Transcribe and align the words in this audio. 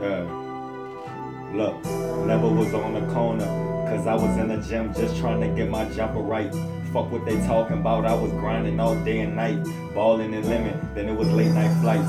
Yeah. 0.00 0.24
Look, 1.52 1.84
never 2.26 2.48
was 2.48 2.72
on 2.72 2.94
the 2.94 3.12
corner. 3.12 3.44
Cause 3.88 4.06
I 4.06 4.14
was 4.14 4.36
in 4.38 4.48
the 4.48 4.56
gym 4.58 4.94
just 4.94 5.18
trying 5.18 5.40
to 5.40 5.48
get 5.48 5.68
my 5.68 5.84
jumper 5.90 6.20
right. 6.20 6.50
Fuck 6.92 7.10
what 7.10 7.26
they 7.26 7.36
talking 7.46 7.78
about, 7.78 8.06
I 8.06 8.14
was 8.14 8.30
grinding 8.32 8.80
all 8.80 8.94
day 9.04 9.20
and 9.20 9.36
night. 9.36 9.62
Balling 9.94 10.32
in 10.32 10.48
limit, 10.48 10.76
then 10.94 11.08
it 11.08 11.14
was 11.14 11.28
late 11.28 11.52
night 11.52 11.74
flights. 11.82 12.08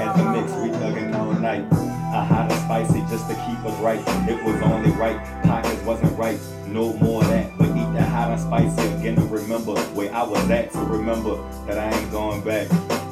At 0.00 0.16
the 0.16 0.24
mix, 0.32 0.50
we 0.52 0.70
thugging 0.78 1.14
all 1.14 1.32
night. 1.32 1.70
I 1.72 2.24
had 2.24 2.50
a 2.50 2.56
spicy 2.60 3.00
just 3.10 3.28
to 3.28 3.34
keep 3.34 3.62
us 3.66 3.78
right. 3.80 4.00
It 4.28 4.42
was 4.44 4.62
only 4.62 4.90
right, 4.92 5.18
pockets 5.44 5.82
wasn't 5.82 6.16
right. 6.18 6.38
No 6.74 6.92
more 6.94 7.22
that, 7.22 7.56
but 7.56 7.68
eat 7.68 7.92
that 7.94 8.08
hot 8.08 8.32
and 8.32 8.40
spicy 8.40 8.92
again 8.94 9.14
to 9.14 9.22
remember 9.26 9.76
where 9.94 10.12
I 10.12 10.24
was 10.24 10.50
at 10.50 10.72
to 10.72 10.78
remember 10.80 11.36
that 11.66 11.78
I 11.78 11.96
ain't 11.96 12.10
going 12.10 12.40
back. 12.40 12.66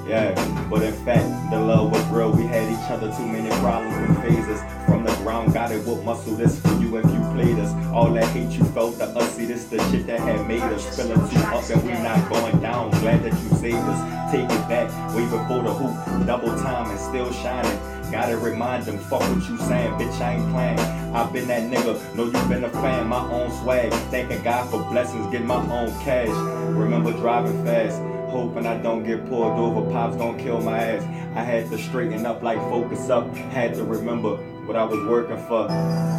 Yeah, 0.05 0.35
but 0.69 0.83
in 0.83 0.93
fact, 1.05 1.31
the 1.53 1.61
love 1.61 1.93
was 1.93 2.05
real. 2.07 2.33
We 2.33 2.43
had 2.43 2.69
each 2.73 2.91
other 2.91 3.15
too 3.17 3.25
many 3.25 3.49
problems 3.61 3.95
and 3.95 4.19
phases. 4.19 4.61
From 4.85 5.05
the 5.05 5.13
ground, 5.23 5.55
got 5.55 5.71
it 5.71 5.87
with 5.87 6.03
muscle. 6.03 6.35
This 6.35 6.61
for 6.61 6.75
you 6.81 6.97
if 6.97 7.05
you 7.05 7.21
played 7.35 7.57
us. 7.61 7.73
All 7.95 8.13
that 8.15 8.25
hate 8.31 8.51
you 8.51 8.65
felt, 8.75 8.99
the 8.99 9.05
us, 9.05 9.37
see 9.37 9.45
this 9.45 9.67
the 9.67 9.79
shit 9.93 10.09
that 10.09 10.19
had 10.19 10.45
made 10.49 10.61
us. 10.63 10.97
Feeling 10.97 11.21
too 11.31 11.39
up 11.47 11.71
and 11.71 11.85
we 11.85 11.93
not 12.03 12.29
going 12.29 12.61
down. 12.61 12.91
Glad 12.99 13.23
that 13.23 13.33
you 13.45 13.49
saved 13.59 13.77
us. 13.79 14.33
Take 14.33 14.47
it 14.47 14.69
back, 14.69 14.91
way 15.15 15.23
before 15.27 15.63
the 15.63 15.73
hoop. 15.73 16.27
Double 16.27 16.49
time 16.59 16.91
and 16.91 16.99
still 16.99 17.33
shining. 17.33 17.92
Gotta 18.13 18.37
remind 18.37 18.85
them, 18.85 18.99
fuck 18.99 19.21
what 19.21 19.49
you 19.49 19.57
saying, 19.57 19.95
bitch, 19.95 20.21
I 20.21 20.35
ain't 20.35 20.53
playing. 20.53 20.79
I've 21.15 21.33
been 21.33 21.49
that 21.49 21.63
nigga, 21.63 22.15
know 22.15 22.27
you 22.27 22.33
been 22.47 22.63
a 22.63 22.69
fan, 22.69 23.07
my 23.07 23.27
own 23.31 23.51
swag. 23.63 23.91
Thanking 24.11 24.43
God 24.43 24.71
for 24.71 24.83
blessings, 24.91 25.33
get 25.33 25.43
my 25.43 25.57
own 25.57 25.89
cash. 26.03 26.29
Remember 26.77 27.13
driving 27.13 27.65
fast, 27.65 27.97
hoping 28.31 28.67
I 28.67 28.77
don't 28.83 29.03
get 29.03 29.27
pulled 29.31 29.59
over, 29.59 29.91
pops 29.91 30.17
gon' 30.17 30.39
kill 30.39 30.61
my 30.61 30.79
ass. 30.79 31.03
I 31.35 31.43
had 31.43 31.71
to 31.71 31.79
straighten 31.79 32.27
up, 32.27 32.43
like 32.43 32.59
focus 32.59 33.09
up, 33.09 33.35
had 33.35 33.75
to 33.77 33.85
remember 33.85 34.37
what 34.67 34.77
I 34.77 34.85
was 34.85 35.03
working 35.09 35.39
for, 35.49 35.67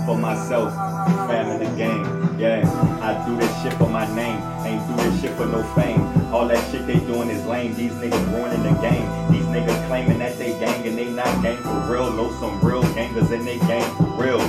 for 0.07 0.17
myself, 0.17 0.73
family 1.29 1.67
game. 1.77 2.03
Yeah, 2.39 2.67
I 3.03 3.23
do 3.27 3.37
this 3.37 3.61
shit 3.61 3.73
for 3.73 3.87
my 3.87 4.07
name, 4.15 4.41
ain't 4.65 4.85
do 4.87 4.95
this 4.95 5.21
shit 5.21 5.31
for 5.37 5.45
no 5.45 5.61
fame. 5.75 6.01
All 6.33 6.47
that 6.47 6.71
shit 6.71 6.87
they 6.87 6.97
doing 7.05 7.29
is 7.29 7.45
lame, 7.45 7.75
these 7.75 7.93
niggas 7.93 8.33
ruining 8.33 8.63
the 8.63 8.81
game. 8.81 9.31
These 9.31 9.42
niggas 9.53 9.87
claiming 9.87 10.17
that 10.19 10.37
they 10.37 10.57
gang 10.59 10.85
and 10.87 10.97
they 10.97 11.09
not 11.09 11.41
gang 11.43 11.57
for 11.57 11.91
real. 11.91 12.11
Know 12.11 12.31
some 12.39 12.59
real 12.61 12.81
gangers 12.93 13.29
and 13.31 13.47
they 13.47 13.59
gang 13.59 13.95
for 13.95 14.09
real. 14.21 14.39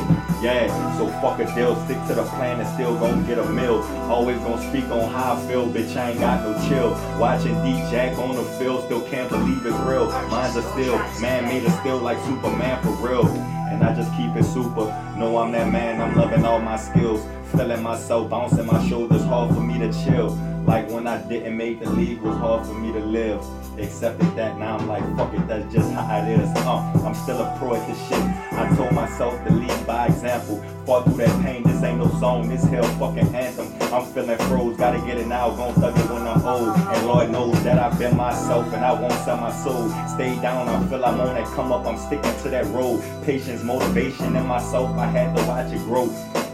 Yeah, 0.43 0.67
so 0.99 1.09
fuck 1.21 1.39
a 1.41 1.55
deal, 1.55 1.75
stick 1.85 1.97
to 2.09 2.15
the 2.15 2.25
plan 2.25 2.61
and 2.61 2.69
still 2.75 2.99
gon' 2.99 3.27
get 3.27 3.39
a 3.39 3.49
meal. 3.49 3.83
Always 4.11 4.39
gon' 4.39 4.61
speak 4.69 4.85
on 4.91 5.11
how 5.11 5.35
I 5.35 5.47
feel, 5.47 5.67
bitch, 5.67 5.97
I 5.97 6.11
ain't 6.11 6.21
got 6.21 6.43
no 6.43 6.69
chill. 6.69 6.91
Watching 7.19 7.55
D 7.63 7.73
Jack 7.91 8.19
on 8.19 8.37
the 8.37 8.43
field, 8.59 8.85
still 8.85 9.03
can't 9.09 9.29
believe 9.31 9.65
it's 9.65 9.77
real. 9.87 10.09
Minds 10.29 10.57
are 10.57 10.63
still, 10.73 10.99
man 11.21 11.45
made 11.45 11.65
us 11.65 11.79
still 11.81 11.99
like 11.99 12.19
Superman 12.25 12.83
for 12.83 12.91
real. 13.07 13.27
And 13.27 13.83
I 13.83 13.95
just 13.95 14.11
keep 14.17 14.37
it 14.37 14.45
super. 14.45 14.87
Know 15.17 15.39
I'm 15.39 15.53
that 15.53 15.71
man, 15.73 16.01
I'm 16.01 16.15
loving 16.15 16.45
all 16.45 16.61
my 16.61 16.77
skills. 16.77 17.25
Feeling 17.53 17.83
myself, 17.83 18.29
bouncing 18.29 18.67
my 18.67 18.87
shoulders, 18.89 19.25
hard 19.25 19.55
for 19.55 19.61
me 19.61 19.79
to 19.79 19.93
chill. 20.05 20.37
Like 20.67 20.91
when 20.91 21.07
I 21.07 21.19
didn't 21.29 21.57
make 21.57 21.81
the 21.81 21.91
league, 21.91 22.21
was 22.23 22.37
hard 22.37 22.67
for 22.67 22.73
me 22.73 22.91
to 22.93 22.99
live. 23.01 23.45
Accepted 23.79 24.35
that, 24.37 24.57
now 24.59 24.79
I'm 24.79 24.87
like, 24.87 25.03
fuck 25.17 25.35
it, 25.35 25.47
that's 25.47 25.71
just 25.73 25.93
how 25.93 26.25
it 26.25 26.41
is. 26.41 26.49
Uh, 26.57 26.79
I'm 27.05 27.15
still 27.15 27.39
a 27.39 27.57
pro 27.59 27.75
at 27.75 27.87
this 27.87 27.99
shit. 28.09 28.19
I 28.53 28.75
told 28.77 28.93
myself 28.93 29.35
to 29.47 29.53
lead 29.53 29.87
by 29.87 30.07
example. 30.07 30.65
Fought 30.87 31.05
through 31.05 31.17
that 31.17 31.45
pain, 31.45 31.65
this 31.65 31.83
ain't 31.83 31.99
no 31.99 32.09
song, 32.19 32.49
this 32.49 32.65
hell 32.65 32.85
fucking 32.99 33.35
anthem. 33.35 33.67
I'm 33.93 34.07
feeling 34.13 34.39
froze, 34.49 34.77
gotta 34.79 34.99
get 35.07 35.19
it 35.19 35.27
now, 35.27 35.51
gon' 35.51 35.75
thug 35.75 35.99
it 35.99 36.11
when 36.11 36.27
I'm 36.27 36.47
old. 36.47 36.77
And 36.77 37.07
Lord 37.07 37.31
knows 37.31 37.63
that 37.65 37.79
I've 37.79 37.99
been 37.99 38.17
myself 38.17 38.73
and 38.73 38.85
I 38.85 38.93
won't 38.93 39.13
sell 39.25 39.37
my 39.37 39.53
soul. 39.53 39.91
Stay 40.15 40.35
down, 40.41 40.69
I 40.69 40.89
feel 40.89 41.05
I'm 41.05 41.21
on 41.21 41.35
that 41.35 41.47
come 41.49 41.73
up, 41.73 41.85
I'm 41.85 41.99
sticking 41.99 42.35
to 42.43 42.49
that 42.51 42.65
road. 42.67 43.03
Patience, 43.25 43.63
motivation 43.63 44.35
in 44.35 44.47
myself, 44.47 44.97
I 44.97 45.07
had 45.07 45.37
to 45.37 45.43
watch 45.47 45.73
it 45.73 45.79
grow. 45.81 46.07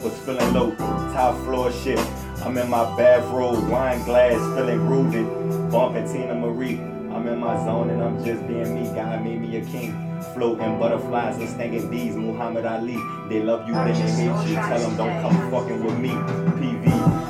Was 0.03 0.19
feeling 0.25 0.53
low, 0.55 0.75
top 1.13 1.37
floor 1.45 1.71
shit. 1.71 1.99
I'm 2.43 2.57
in 2.57 2.71
my 2.71 2.85
bathrobe, 2.97 3.69
wine 3.69 4.03
glass, 4.05 4.39
feeling 4.57 4.81
groovy. 4.81 5.71
Bumping 5.71 6.05
Teena 6.05 6.41
Marie. 6.41 6.81
I'm 7.15 7.27
in 7.29 7.39
my 7.39 7.57
zone 7.65 7.91
and 7.91 8.03
I'm 8.03 8.25
just 8.25 8.47
being 8.49 8.75
me. 8.75 8.89
God 8.95 9.23
made 9.23 9.41
me 9.43 9.57
a 9.57 9.65
king. 9.65 9.93
Floating 10.35 10.79
butterflies 10.79 11.37
and 11.37 11.49
stinging 11.49 11.91
bees. 11.91 12.17
Muhammad 12.17 12.65
Ali. 12.65 12.97
They 13.29 13.43
love 13.43 13.69
you, 13.69 13.75
then 13.75 13.93
they 13.93 14.11
hate 14.11 14.49
you. 14.49 14.55
Tell 14.55 14.79
them 14.81 14.97
don't 14.97 15.21
come 15.21 15.51
fucking 15.51 15.85
with 15.85 15.99
me. 15.99 16.09
PV. 16.09 16.87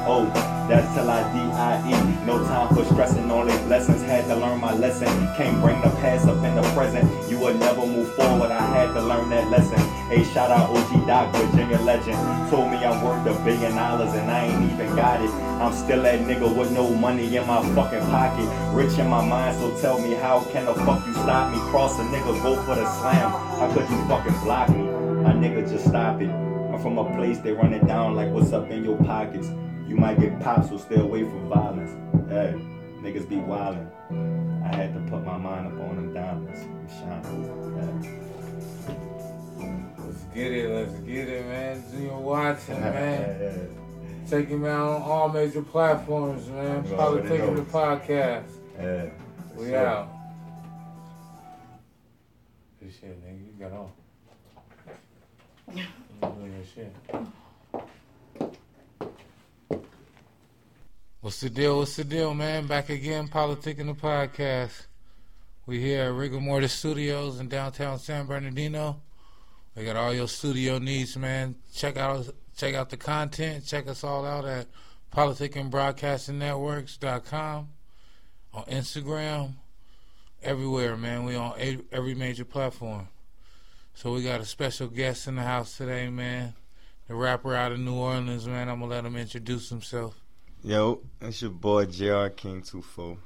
Oh, 0.07 0.27
that's 0.69 0.95
till 0.95 1.11
I 1.11 1.23
D-I-E. 1.33 2.27
No 2.27 2.39
time 2.45 2.75
for 2.75 2.85
stressing, 2.85 3.31
only 3.31 3.53
lessons. 3.67 4.03
Had 4.03 4.27
to 4.27 4.37
learn 4.37 4.61
my 4.61 4.75
lesson. 4.75 5.09
Can't 5.37 5.61
bring 5.61 5.81
the 5.81 5.91
past 6.01 6.29
up 6.29 6.43
in 6.45 6.55
the 6.55 6.63
present. 6.75 7.11
You 7.29 7.39
would 7.41 7.59
never 7.59 7.85
move 7.85 8.15
forward. 8.15 8.51
I 8.53 8.61
had 8.61 8.95
to 8.95 9.03
learn 9.03 9.29
that 9.31 9.51
lesson. 9.51 9.90
Hey, 10.11 10.25
shout 10.25 10.51
out 10.51 10.71
OG 10.71 11.07
Doc, 11.07 11.33
Virginia 11.37 11.79
legend. 11.83 12.19
Told 12.51 12.69
me 12.69 12.79
I'm 12.79 13.01
worth 13.01 13.25
a 13.29 13.45
billion 13.45 13.77
dollars 13.77 14.13
and 14.13 14.29
I 14.29 14.47
ain't 14.47 14.73
even 14.73 14.97
got 14.97 15.23
it. 15.23 15.31
I'm 15.31 15.73
still 15.73 16.03
that 16.03 16.19
nigga 16.27 16.53
with 16.53 16.73
no 16.73 16.93
money 16.93 17.37
in 17.37 17.47
my 17.47 17.63
fucking 17.77 18.01
pocket. 18.11 18.75
Rich 18.75 18.99
in 18.99 19.07
my 19.07 19.25
mind, 19.25 19.57
so 19.61 19.81
tell 19.81 20.01
me 20.01 20.15
how 20.15 20.41
can 20.51 20.65
the 20.65 20.75
fuck 20.75 21.07
you 21.07 21.13
stop 21.13 21.53
me? 21.53 21.61
Cross 21.71 22.01
a 22.01 22.03
nigga, 22.03 22.43
go 22.43 22.61
for 22.65 22.75
the 22.75 22.93
slam. 22.99 23.31
How 23.31 23.73
could 23.73 23.89
you 23.89 24.05
fucking 24.09 24.37
block 24.43 24.71
me? 24.71 24.83
My 25.23 25.33
nigga, 25.33 25.71
just 25.71 25.87
stop 25.87 26.21
it. 26.21 26.29
I'm 26.29 26.83
from 26.83 26.99
a 26.99 27.05
place 27.15 27.39
they 27.39 27.53
run 27.53 27.73
it 27.73 27.87
down 27.87 28.17
like 28.17 28.31
what's 28.31 28.53
up 28.53 28.69
in 28.69 28.83
your 28.83 28.97
pockets. 29.05 29.47
You 29.87 29.95
might 29.95 30.19
get 30.19 30.41
popped, 30.41 30.71
so 30.71 30.79
stay 30.79 30.97
away 30.97 31.23
from 31.23 31.49
violence. 31.49 31.93
Hey, 32.29 32.57
niggas 33.01 33.29
be 33.29 33.37
wildin'. 33.37 33.89
I 34.65 34.75
had 34.75 34.93
to 34.93 35.01
put 35.09 35.25
my 35.25 35.39
mind 35.39 35.69
up 35.69 35.89
on 35.89 35.95
them 35.95 36.13
diamonds. 36.13 36.63
Shine. 36.99 37.71
Let's 37.77 38.30
get 40.35 40.53
it, 40.53 40.69
let's 40.71 41.01
get 41.01 41.29
it, 41.29 41.47
man. 41.47 41.85
Junior 41.91 42.17
Watson, 42.17 42.81
man. 42.81 43.77
Check 44.29 44.49
him 44.49 44.65
out 44.65 44.89
on 44.89 45.03
all 45.03 45.29
major 45.29 45.63
platforms, 45.63 46.47
man. 46.49 46.85
Probably 46.85 47.21
already 47.23 47.29
taking 47.29 47.55
know. 47.55 47.61
the 47.63 47.71
podcast. 47.71 48.45
Yeah. 48.79 49.11
We 49.57 49.67
Sure. 49.69 49.87
out. 49.87 50.09
Good 52.81 52.93
shit, 52.93 53.25
nigga. 53.25 53.47
You 53.47 53.53
got 53.59 53.73
on. 53.73 53.91
You 56.23 56.29
doing 56.29 56.65
shit. 56.75 56.95
What's 61.21 61.41
the 61.41 61.51
deal? 61.51 61.79
What's 61.79 61.97
the 61.97 62.05
deal, 62.05 62.35
man? 62.35 62.67
Back 62.67 62.89
again, 62.91 63.29
Politic 63.29 63.79
Politicking 63.79 63.87
the 63.87 63.95
Podcast. 63.95 64.87
We 65.67 65.81
here 65.81 66.05
at 66.05 66.13
Rigor 66.15 66.41
Mortis 66.41 66.73
Studios 66.73 67.41
in 67.41 67.49
downtown 67.49 67.99
San 67.99 68.27
Bernardino. 68.27 69.01
We 69.77 69.85
got 69.85 69.97
all 69.97 70.13
your 70.13 70.29
studio 70.29 70.79
needs, 70.79 71.17
man. 71.17 71.55
Check 71.73 71.97
out 71.97 72.29
check 72.57 72.75
out 72.75 72.91
the 72.91 72.97
content. 72.97 73.65
Check 73.67 73.89
us 73.89 74.05
all 74.05 74.27
out 74.27 74.45
at 74.45 74.67
politicandbroadcastingnetworks.com 75.13 77.69
on 78.53 78.65
Instagram, 78.65 79.55
everywhere, 80.43 80.97
man. 80.97 81.25
We 81.25 81.37
on 81.37 81.53
every 81.93 82.15
major 82.15 82.45
platform. 82.45 83.09
So 83.95 84.13
we 84.13 84.23
got 84.23 84.41
a 84.41 84.45
special 84.45 84.89
guest 84.89 85.29
in 85.29 85.37
the 85.37 85.43
house 85.43 85.77
today, 85.77 86.09
man. 86.09 86.55
The 87.07 87.15
rapper 87.15 87.55
out 87.55 87.73
of 87.73 87.79
New 87.79 87.95
Orleans, 87.95 88.47
man. 88.47 88.69
I'm 88.69 88.81
gonna 88.81 88.91
let 88.91 89.05
him 89.05 89.17
introduce 89.17 89.69
himself. 89.69 90.21
Yo, 90.63 91.01
it's 91.21 91.43
your 91.43 91.51
boy 91.51 91.87
JR 91.87 92.29
King 92.29 92.63
24. 92.63 93.17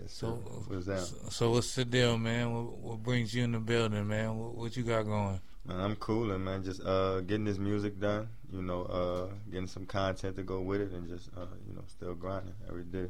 Yes. 0.00 0.12
So, 0.12 0.42
so, 0.84 1.04
so 1.30 1.50
what's 1.50 1.74
the 1.74 1.84
deal, 1.84 2.18
man? 2.18 2.52
What, 2.52 2.78
what 2.78 3.02
brings 3.02 3.34
you 3.34 3.44
in 3.44 3.52
the 3.52 3.58
building, 3.58 4.06
man? 4.06 4.36
What, 4.36 4.54
what 4.54 4.76
you 4.76 4.82
got 4.82 5.02
going? 5.02 5.40
Man, 5.64 5.80
I'm 5.80 5.96
coolin', 5.96 6.44
man. 6.44 6.62
Just 6.62 6.84
uh, 6.84 7.20
getting 7.20 7.44
this 7.44 7.58
music 7.58 7.98
done, 7.98 8.28
you 8.52 8.62
know, 8.62 8.82
uh, 8.84 9.34
getting 9.50 9.66
some 9.66 9.86
content 9.86 10.36
to 10.36 10.42
go 10.42 10.60
with 10.60 10.80
it, 10.80 10.92
and 10.92 11.08
just, 11.08 11.30
uh, 11.36 11.46
you 11.68 11.74
know, 11.74 11.82
still 11.88 12.14
grinding 12.14 12.54
every 12.68 12.84
day. 12.84 13.08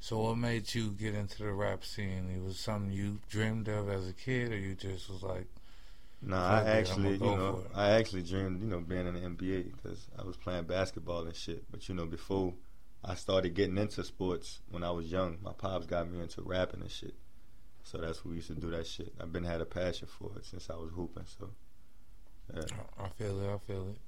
So 0.00 0.18
what 0.18 0.36
made 0.36 0.74
you 0.74 0.90
get 0.90 1.14
into 1.14 1.38
the 1.38 1.52
rap 1.52 1.84
scene? 1.84 2.30
It 2.34 2.42
was 2.42 2.58
something 2.58 2.92
you 2.92 3.20
dreamed 3.30 3.68
of 3.68 3.88
as 3.88 4.08
a 4.08 4.12
kid, 4.12 4.52
or 4.52 4.56
you 4.56 4.74
just 4.74 5.08
was 5.08 5.22
like, 5.22 5.46
Nah, 6.22 6.60
I 6.60 6.62
actually, 6.62 7.12
you 7.12 7.18
know. 7.18 7.62
I 7.74 7.90
actually 7.90 8.22
dreamed, 8.22 8.60
you 8.60 8.66
know, 8.66 8.80
being 8.80 9.06
in 9.06 9.14
the 9.14 9.20
NBA 9.20 9.76
because 9.76 10.06
I 10.18 10.24
was 10.24 10.36
playing 10.36 10.64
basketball 10.64 11.26
and 11.26 11.36
shit. 11.36 11.70
But 11.70 11.88
you 11.88 11.94
know, 11.94 12.06
before 12.06 12.54
I 13.08 13.14
started 13.14 13.54
getting 13.54 13.78
into 13.78 14.02
sports 14.02 14.60
when 14.68 14.82
I 14.82 14.90
was 14.90 15.06
young, 15.06 15.38
my 15.40 15.52
pops 15.52 15.86
got 15.86 16.10
me 16.10 16.20
into 16.20 16.42
rapping 16.42 16.80
and 16.80 16.90
shit. 16.90 17.14
So 17.84 17.98
that's 17.98 18.24
what 18.24 18.30
we 18.30 18.36
used 18.36 18.48
to 18.48 18.54
do 18.54 18.70
that 18.72 18.84
shit. 18.84 19.14
I've 19.20 19.32
been 19.32 19.44
had 19.44 19.60
a 19.60 19.64
passion 19.64 20.08
for 20.08 20.32
it 20.36 20.44
since 20.44 20.68
I 20.68 20.74
was 20.74 20.90
hooping. 20.92 21.26
So 21.38 21.50
yeah. 22.52 22.62
I 22.98 23.08
feel 23.10 23.40
it, 23.40 23.54
I 23.54 23.58
feel 23.58 23.88
it. 23.90 23.98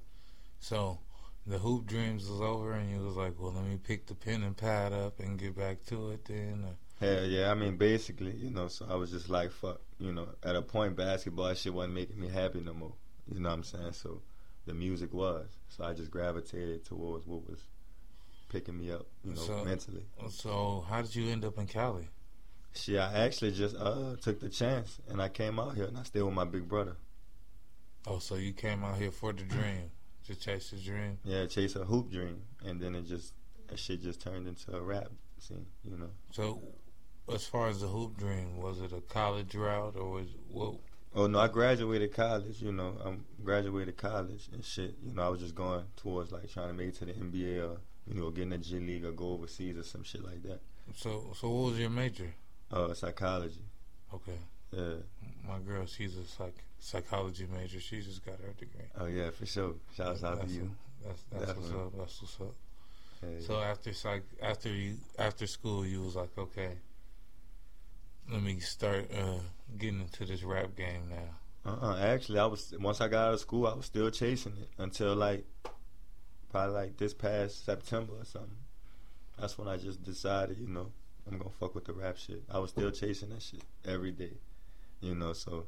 So 0.59 0.99
the 1.47 1.59
hoop 1.59 1.85
dreams 1.85 2.29
was 2.29 2.41
over, 2.41 2.73
and 2.73 2.91
you 2.91 2.99
was 2.99 3.15
like, 3.15 3.39
well, 3.39 3.53
let 3.53 3.63
me 3.63 3.77
pick 3.81 4.05
the 4.05 4.15
pen 4.15 4.43
and 4.43 4.57
pad 4.57 4.91
up 4.91 5.21
and 5.21 5.39
get 5.39 5.55
back 5.55 5.85
to 5.85 6.11
it 6.11 6.25
then. 6.25 6.65
Hell 6.99 7.23
yeah, 7.23 7.49
I 7.49 7.53
mean 7.53 7.77
basically, 7.77 8.35
you 8.35 8.49
know, 8.49 8.67
so 8.67 8.85
I 8.89 8.95
was 8.95 9.11
just 9.11 9.29
like 9.29 9.51
fuck, 9.51 9.79
you 9.97 10.11
know, 10.11 10.27
at 10.43 10.57
a 10.57 10.61
point 10.61 10.97
basketball 10.97 11.53
shit 11.53 11.73
wasn't 11.73 11.93
making 11.93 12.19
me 12.19 12.27
happy 12.27 12.59
no 12.59 12.73
more. 12.73 12.95
You 13.33 13.39
know 13.39 13.47
what 13.47 13.55
I'm 13.55 13.63
saying? 13.63 13.93
So 13.93 14.21
the 14.65 14.73
music 14.73 15.13
was. 15.13 15.47
So 15.69 15.85
I 15.85 15.93
just 15.93 16.11
gravitated 16.11 16.83
towards 16.83 17.25
what 17.25 17.49
was 17.49 17.61
picking 18.49 18.77
me 18.77 18.91
up, 18.91 19.05
you 19.23 19.33
know, 19.33 19.41
So- 19.41 19.63
mentally. 19.63 20.05
So 20.29 20.85
how 20.89 21.01
did 21.01 21.15
you 21.15 21.29
end 21.29 21.45
up 21.45 21.57
in 21.57 21.67
Cali? 21.67 22.09
Shit, 22.73 22.99
I 22.99 23.13
actually 23.25 23.51
just 23.51 23.75
uh 23.75 24.15
took 24.21 24.39
the 24.39 24.49
chance 24.49 24.99
and 25.07 25.21
I 25.21 25.29
came 25.29 25.59
out 25.59 25.75
here 25.75 25.85
and 25.85 25.97
I 25.97 26.03
stayed 26.03 26.21
with 26.21 26.33
my 26.33 26.45
big 26.45 26.67
brother. 26.67 26.97
Oh, 28.07 28.19
so 28.19 28.35
you 28.35 28.53
came 28.53 28.83
out 28.83 28.97
here 28.97 29.11
for 29.11 29.33
the 29.33 29.43
dream, 29.43 29.91
to 30.27 30.35
chase 30.35 30.69
the 30.71 30.77
dream. 30.77 31.17
Yeah, 31.23 31.45
chase 31.47 31.75
a 31.75 31.83
hoop 31.83 32.11
dream, 32.11 32.41
and 32.65 32.79
then 32.79 32.95
it 32.95 33.03
just 33.07 33.33
that 33.67 33.79
shit 33.79 34.01
just 34.01 34.21
turned 34.21 34.47
into 34.47 34.75
a 34.75 34.81
rap 34.81 35.09
scene, 35.37 35.65
you 35.83 35.97
know. 35.97 36.09
So, 36.31 36.61
as 37.31 37.45
far 37.45 37.67
as 37.69 37.81
the 37.81 37.87
hoop 37.87 38.17
dream, 38.17 38.57
was 38.57 38.79
it 38.81 38.91
a 38.93 39.01
college 39.01 39.53
route 39.55 39.95
or 39.95 40.09
was 40.09 40.27
what? 40.47 40.75
Oh 41.15 41.25
no, 41.27 41.39
I 41.39 41.47
graduated 41.47 42.13
college. 42.13 42.61
You 42.61 42.71
know, 42.71 42.95
I 43.03 43.15
graduated 43.43 43.97
college 43.97 44.47
and 44.53 44.63
shit. 44.63 44.95
You 45.03 45.13
know, 45.15 45.23
I 45.23 45.29
was 45.29 45.39
just 45.39 45.55
going 45.55 45.83
towards 45.97 46.31
like 46.31 46.49
trying 46.51 46.67
to 46.69 46.73
make 46.73 46.89
it 46.89 46.95
to 46.99 47.05
the 47.05 47.13
NBA 47.13 47.67
or 47.67 47.77
you 48.09 48.19
know 48.19 48.29
getting 48.31 48.53
a 48.53 48.57
G 48.57 48.79
League 48.79 49.05
or 49.05 49.11
go 49.11 49.31
overseas 49.33 49.77
or 49.77 49.83
some 49.83 50.03
shit 50.03 50.23
like 50.23 50.41
that. 50.43 50.59
So, 50.95 51.31
so 51.39 51.49
what 51.49 51.71
was 51.71 51.79
your 51.79 51.89
major? 51.89 52.33
Uh, 52.71 52.93
psychology. 52.93 53.61
Okay. 54.13 54.37
Yeah. 54.71 54.95
My 55.47 55.59
girl, 55.59 55.85
she's 55.85 56.17
a 56.17 56.25
psych 56.25 56.55
psychology 56.79 57.47
major. 57.51 57.79
She 57.79 58.01
just 58.01 58.25
got 58.25 58.35
her 58.41 58.53
degree. 58.57 58.85
Oh 58.99 59.05
yeah, 59.05 59.29
for 59.31 59.45
sure. 59.45 59.73
Shouts 59.95 60.23
out 60.23 60.31
to 60.31 60.35
That's- 60.37 60.51
you. 60.53 60.71
That's 61.05 61.23
that's 61.31 61.57
what's 61.57 61.71
up. 61.71 61.93
That's 61.97 62.21
what's 62.21 62.41
up. 62.41 62.55
Yeah, 63.23 63.39
So 63.45 63.59
after 63.61 63.93
psych, 63.93 64.23
after 64.41 64.69
you 64.69 64.95
after 65.17 65.47
school, 65.47 65.85
you 65.85 66.01
was 66.01 66.15
like, 66.15 66.37
okay, 66.37 66.71
let 68.31 68.41
me 68.43 68.59
start 68.59 69.09
uh, 69.17 69.39
getting 69.77 70.01
into 70.01 70.25
this 70.25 70.43
rap 70.43 70.75
game 70.75 71.03
now. 71.09 71.71
Uh-uh. 71.71 71.97
Actually, 71.99 72.39
I 72.39 72.45
was 72.45 72.73
once 72.79 73.01
I 73.01 73.07
got 73.07 73.27
out 73.29 73.33
of 73.35 73.39
school, 73.39 73.67
I 73.67 73.73
was 73.75 73.85
still 73.85 74.09
chasing 74.09 74.53
it 74.61 74.69
until 74.77 75.15
like 75.15 75.45
probably 76.49 76.75
like 76.75 76.97
this 76.97 77.13
past 77.13 77.65
September 77.65 78.13
or 78.19 78.25
something. 78.25 78.57
That's 79.39 79.57
when 79.57 79.67
I 79.67 79.77
just 79.77 80.03
decided, 80.03 80.57
you 80.59 80.67
know, 80.67 80.91
I'm 81.29 81.37
gonna 81.37 81.49
fuck 81.59 81.75
with 81.75 81.85
the 81.85 81.93
rap 81.93 82.17
shit. 82.17 82.43
I 82.49 82.59
was 82.59 82.71
still 82.71 82.91
chasing 82.91 83.29
that 83.29 83.41
shit 83.41 83.61
every 83.85 84.11
day, 84.11 84.33
you 85.01 85.15
know. 85.15 85.33
So 85.33 85.65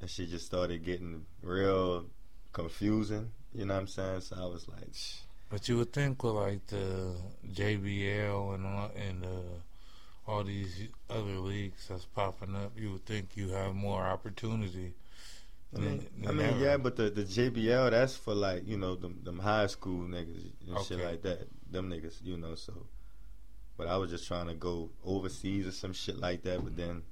that 0.00 0.08
shit 0.08 0.30
just 0.30 0.46
started 0.46 0.84
getting 0.84 1.26
real 1.42 2.06
confusing. 2.52 3.30
You 3.52 3.66
know 3.66 3.74
what 3.74 3.80
I'm 3.80 3.86
saying? 3.88 4.20
So 4.22 4.36
I 4.40 4.46
was 4.46 4.68
like, 4.68 4.94
Shh. 4.94 5.16
But 5.50 5.68
you 5.68 5.76
would 5.76 5.92
think 5.92 6.22
with 6.22 6.32
like 6.32 6.66
the 6.68 7.14
JBL 7.52 8.54
and 8.54 8.66
all, 8.66 8.90
and 8.96 9.24
uh, 9.24 10.30
all 10.30 10.44
these 10.44 10.88
other 11.10 11.38
leagues 11.38 11.88
that's 11.88 12.06
popping 12.06 12.56
up, 12.56 12.72
you 12.76 12.92
would 12.92 13.04
think 13.04 13.36
you 13.36 13.50
have 13.50 13.74
more 13.74 14.02
opportunity. 14.02 14.94
I 15.74 15.78
mean, 15.80 16.06
I 16.28 16.32
mean, 16.32 16.58
yeah, 16.58 16.76
but 16.76 16.96
the 16.96 17.08
the 17.08 17.22
JBL 17.22 17.90
that's 17.90 18.14
for 18.14 18.34
like 18.34 18.66
you 18.66 18.76
know 18.76 18.94
them 18.94 19.20
them 19.24 19.38
high 19.38 19.66
school 19.66 20.06
niggas 20.06 20.50
and 20.68 20.84
shit 20.84 21.02
like 21.02 21.22
that. 21.22 21.48
Them 21.70 21.90
niggas, 21.90 22.22
you 22.22 22.36
know. 22.36 22.54
So, 22.54 22.86
but 23.78 23.86
I 23.88 23.96
was 23.96 24.10
just 24.10 24.26
trying 24.26 24.48
to 24.48 24.54
go 24.54 24.90
overseas 25.04 25.66
or 25.66 25.72
some 25.72 25.94
shit 25.94 26.18
like 26.18 26.42
that. 26.42 26.62
But 26.62 26.76
then 26.76 27.02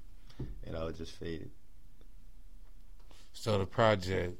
it 0.62 0.74
all 0.74 0.90
just 0.90 1.12
faded. 1.12 1.50
So 3.32 3.58
the 3.58 3.66
project, 3.66 4.38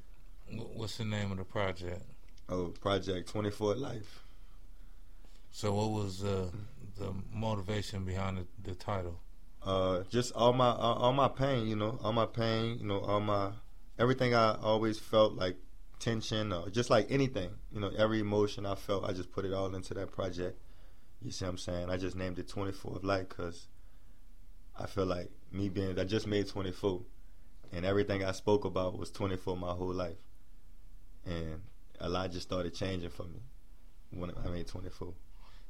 what's 0.75 0.99
the 0.99 1.05
name 1.07 1.33
of 1.33 1.39
the 1.39 1.45
project? 1.45 2.03
Oh, 2.49 2.75
Project 2.81 3.31
Twenty 3.31 3.51
Four 3.51 3.75
Life. 3.75 4.25
So 5.51 5.73
what 5.73 5.91
was 5.91 6.23
uh, 6.23 6.51
the 6.99 7.15
motivation 7.33 8.05
behind 8.05 8.39
the, 8.39 8.47
the 8.63 8.75
title? 8.75 9.19
Uh, 9.63 10.03
just 10.11 10.33
all 10.33 10.53
my 10.53 10.71
all, 10.71 10.95
all 10.97 11.13
my 11.13 11.29
pain, 11.29 11.67
you 11.67 11.77
know, 11.77 11.99
all 12.03 12.13
my 12.13 12.27
pain, 12.27 12.79
you 12.79 12.87
know, 12.87 13.01
all 13.01 13.21
my 13.21 13.51
everything 14.01 14.35
I 14.35 14.57
always 14.63 14.99
felt 14.99 15.35
like 15.35 15.57
tension 15.99 16.53
or 16.55 16.71
just 16.71 16.89
like 16.89 17.07
anything, 17.11 17.51
you 17.71 17.81
know, 17.81 17.91
every 17.97 18.21
emotion 18.21 18.65
I 18.65 18.75
felt, 18.75 19.05
I 19.05 19.13
just 19.13 19.31
put 19.31 19.45
it 19.45 19.53
all 19.53 19.73
into 19.75 19.93
that 19.95 20.11
project. 20.11 20.59
You 21.21 21.31
see 21.31 21.45
what 21.45 21.51
I'm 21.51 21.59
saying? 21.59 21.91
I 21.91 21.99
just 21.99 22.17
named 22.17 22.39
it 22.39 22.49
24 22.49 22.97
of 22.97 23.05
Life 23.05 23.29
because 23.29 23.69
I 24.79 24.87
feel 24.87 25.05
like 25.05 25.31
me 25.53 25.69
being, 25.69 25.99
I 25.99 26.05
just 26.05 26.27
made 26.27 26.49
24 26.49 27.03
and 27.73 27.85
everything 27.85 28.25
I 28.25 28.33
spoke 28.33 28.65
about 28.65 28.99
was 28.99 29.11
24 29.11 29.59
my 29.59 29.73
whole 29.73 29.93
life. 29.93 30.17
And 31.27 31.61
a 32.01 32.09
lot 32.09 32.33
just 32.33 32.49
started 32.49 32.75
changing 32.75 33.11
for 33.11 33.25
me 33.25 33.43
when 34.13 34.33
I 34.43 34.49
made 34.49 34.67
24. 34.67 35.13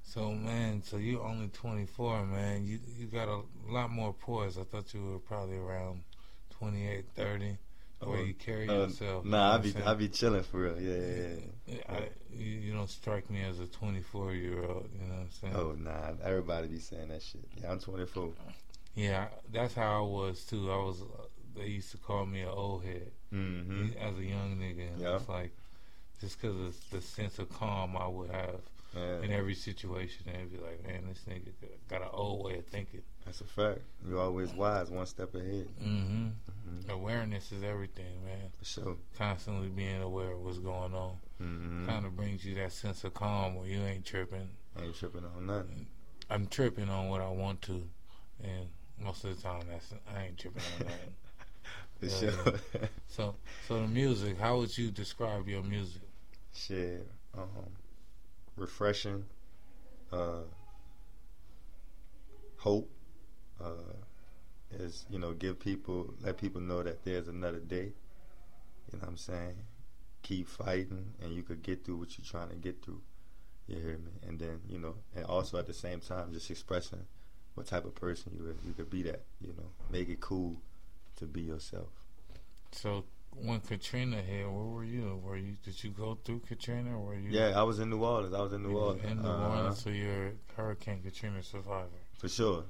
So 0.02 0.30
man, 0.32 0.82
so 0.84 0.98
you're 0.98 1.22
only 1.22 1.48
24, 1.48 2.26
man. 2.26 2.64
You 2.64 2.78
you 2.96 3.06
got 3.06 3.28
a 3.28 3.42
lot 3.68 3.90
more 3.90 4.14
poise. 4.14 4.56
I 4.56 4.62
thought 4.62 4.94
you 4.94 5.04
were 5.04 5.18
probably 5.18 5.56
around 5.56 6.04
28, 6.50 7.04
30. 7.14 7.58
The 8.00 8.08
way 8.08 8.18
Uh, 8.20 8.22
you 8.22 8.34
carry 8.34 8.68
Uh, 8.68 8.72
yourself. 8.86 9.24
you 9.24 9.30
know 9.30 9.36
nah, 9.36 9.54
I 9.54 9.58
be 9.58 9.74
I'm 9.84 9.98
be 9.98 10.08
chilling 10.08 10.42
for 10.42 10.60
real. 10.62 10.80
Yeah, 10.80 10.96
yeah, 10.96 11.28
yeah. 11.66 11.74
Yeah, 11.76 11.82
I, 11.96 12.08
you, 12.34 12.72
don't 12.72 12.88
strike 12.88 13.28
me 13.30 13.42
as 13.42 13.60
a 13.60 13.66
24 13.66 14.34
year 14.34 14.62
old. 14.64 14.88
You 14.94 15.06
know 15.06 15.14
what 15.14 15.20
I'm 15.20 15.30
saying? 15.30 15.54
Oh 15.56 15.72
nah, 15.78 16.12
everybody 16.24 16.68
be 16.68 16.78
saying 16.80 17.08
that 17.08 17.22
shit. 17.22 17.44
Yeah, 17.60 17.72
I'm 17.72 17.78
24. 17.78 18.30
Yeah, 18.94 19.28
that's 19.52 19.74
how 19.74 19.98
I 19.98 20.06
was 20.06 20.44
too. 20.44 20.70
I 20.70 20.76
was. 20.76 21.02
Uh, 21.02 21.24
they 21.56 21.66
used 21.66 21.90
to 21.90 21.98
call 21.98 22.26
me 22.26 22.40
an 22.42 22.48
old 22.48 22.84
head 22.84 23.10
Mm-hmm. 23.34 23.96
as 23.98 24.16
a 24.18 24.24
young 24.24 24.56
nigga. 24.58 24.88
And 24.92 25.00
Yeah. 25.00 25.16
It's 25.16 25.28
like 25.28 25.52
just 26.20 26.40
because 26.40 26.56
of 26.56 26.90
the 26.90 27.00
sense 27.00 27.38
of 27.38 27.48
calm 27.50 27.96
I 27.96 28.06
would 28.08 28.30
have 28.30 28.60
in 28.94 29.30
every 29.32 29.54
situation, 29.54 30.24
they'd 30.26 30.50
be 30.52 30.58
like, 30.58 30.84
"Man, 30.86 31.06
this 31.08 31.22
nigga 31.28 31.52
got 31.88 32.02
an 32.02 32.08
old 32.12 32.44
way 32.44 32.58
of 32.58 32.66
thinking." 32.66 33.02
that's 33.24 33.40
a 33.42 33.44
fact. 33.44 33.80
You're 34.08 34.18
always 34.20 34.52
wise, 34.52 34.90
one 34.90 35.06
step 35.06 35.34
ahead. 35.34 35.68
hmm 35.78 36.28
hmm 36.48 36.90
Awareness 36.90 37.52
is 37.52 37.62
everything, 37.62 38.24
man. 38.24 38.50
For 38.58 38.64
sure. 38.64 38.96
Constantly 39.16 39.68
being 39.68 40.02
aware 40.02 40.32
of 40.32 40.40
what's 40.40 40.58
going 40.58 40.94
on 40.94 41.16
Mm-hmm. 41.40 41.86
kind 41.86 42.04
of 42.04 42.16
brings 42.16 42.44
you 42.44 42.54
that 42.56 42.72
sense 42.72 43.02
of 43.04 43.14
calm 43.14 43.54
where 43.54 43.66
you 43.66 43.80
ain't 43.82 44.04
tripping. 44.04 44.48
Ain't 44.82 44.94
tripping 44.94 45.24
on 45.24 45.46
nothing. 45.46 45.86
I'm 46.28 46.46
tripping 46.46 46.88
on 46.90 47.08
what 47.08 47.20
I 47.20 47.28
want 47.28 47.62
to, 47.62 47.82
and 48.42 48.68
most 48.98 49.24
of 49.24 49.34
the 49.36 49.42
time 49.42 49.62
that's 49.70 49.92
I 50.14 50.24
ain't 50.26 50.38
tripping 50.38 50.62
on 50.80 50.86
that. 50.86 51.10
For 52.00 52.06
Yeah, 52.26 52.30
sure. 52.32 52.88
so, 53.08 53.36
so 53.68 53.80
the 53.80 53.86
music. 53.88 54.38
How 54.38 54.58
would 54.58 54.76
you 54.76 54.90
describe 54.90 55.48
your 55.48 55.62
music? 55.62 56.02
shit. 56.54 57.06
Um, 57.36 57.48
refreshing. 58.56 59.24
Uh, 60.12 60.42
hope. 62.58 62.90
Uh, 63.62 63.94
is 64.78 65.04
you 65.10 65.18
know 65.18 65.32
give 65.32 65.58
people 65.58 66.14
let 66.22 66.38
people 66.38 66.60
know 66.60 66.82
that 66.82 67.04
there's 67.04 67.28
another 67.28 67.58
day. 67.58 67.92
You 68.92 68.98
know 68.98 69.00
what 69.00 69.08
I'm 69.08 69.16
saying? 69.16 69.56
Keep 70.22 70.48
fighting, 70.48 71.14
and 71.22 71.32
you 71.32 71.42
could 71.42 71.62
get 71.62 71.84
through 71.84 71.98
what 71.98 72.16
you're 72.18 72.24
trying 72.24 72.50
to 72.50 72.56
get 72.56 72.82
through. 72.84 73.00
You 73.66 73.76
hear 73.76 73.98
me? 73.98 74.12
And 74.26 74.38
then 74.38 74.60
you 74.68 74.78
know, 74.78 74.94
and 75.14 75.24
also 75.24 75.58
at 75.58 75.66
the 75.66 75.74
same 75.74 76.00
time, 76.00 76.32
just 76.32 76.50
expressing 76.50 77.06
what 77.54 77.66
type 77.66 77.84
of 77.84 77.94
person 77.94 78.32
you 78.36 78.54
you 78.66 78.74
could 78.74 78.90
be. 78.90 79.02
That 79.02 79.22
you 79.40 79.54
know, 79.56 79.70
make 79.90 80.08
it 80.08 80.20
cool 80.20 80.60
to 81.16 81.26
be 81.26 81.42
yourself. 81.42 81.88
So 82.72 83.04
when 83.36 83.60
Katrina 83.60 84.16
hit, 84.20 84.44
where 84.44 84.64
were 84.64 84.84
you? 84.84 85.20
Were 85.24 85.36
you 85.36 85.56
did 85.64 85.82
you 85.82 85.90
go 85.90 86.18
through 86.24 86.40
Katrina? 86.40 86.94
Or 86.96 87.00
were 87.00 87.14
you? 87.14 87.30
Yeah, 87.30 87.58
I 87.58 87.62
was 87.62 87.78
in 87.80 87.90
New 87.90 88.02
Orleans. 88.04 88.34
I 88.34 88.40
was 88.40 88.52
in 88.52 88.62
New 88.62 88.76
Orleans. 88.76 89.04
In 89.04 89.22
New 89.22 89.28
Uh-huh. 89.28 89.48
Orleans, 89.58 89.82
so 89.82 89.90
you're 89.90 90.32
Hurricane 90.56 91.00
Katrina 91.02 91.42
survivor. 91.42 91.88
for 92.18 92.28
sure. 92.28 92.64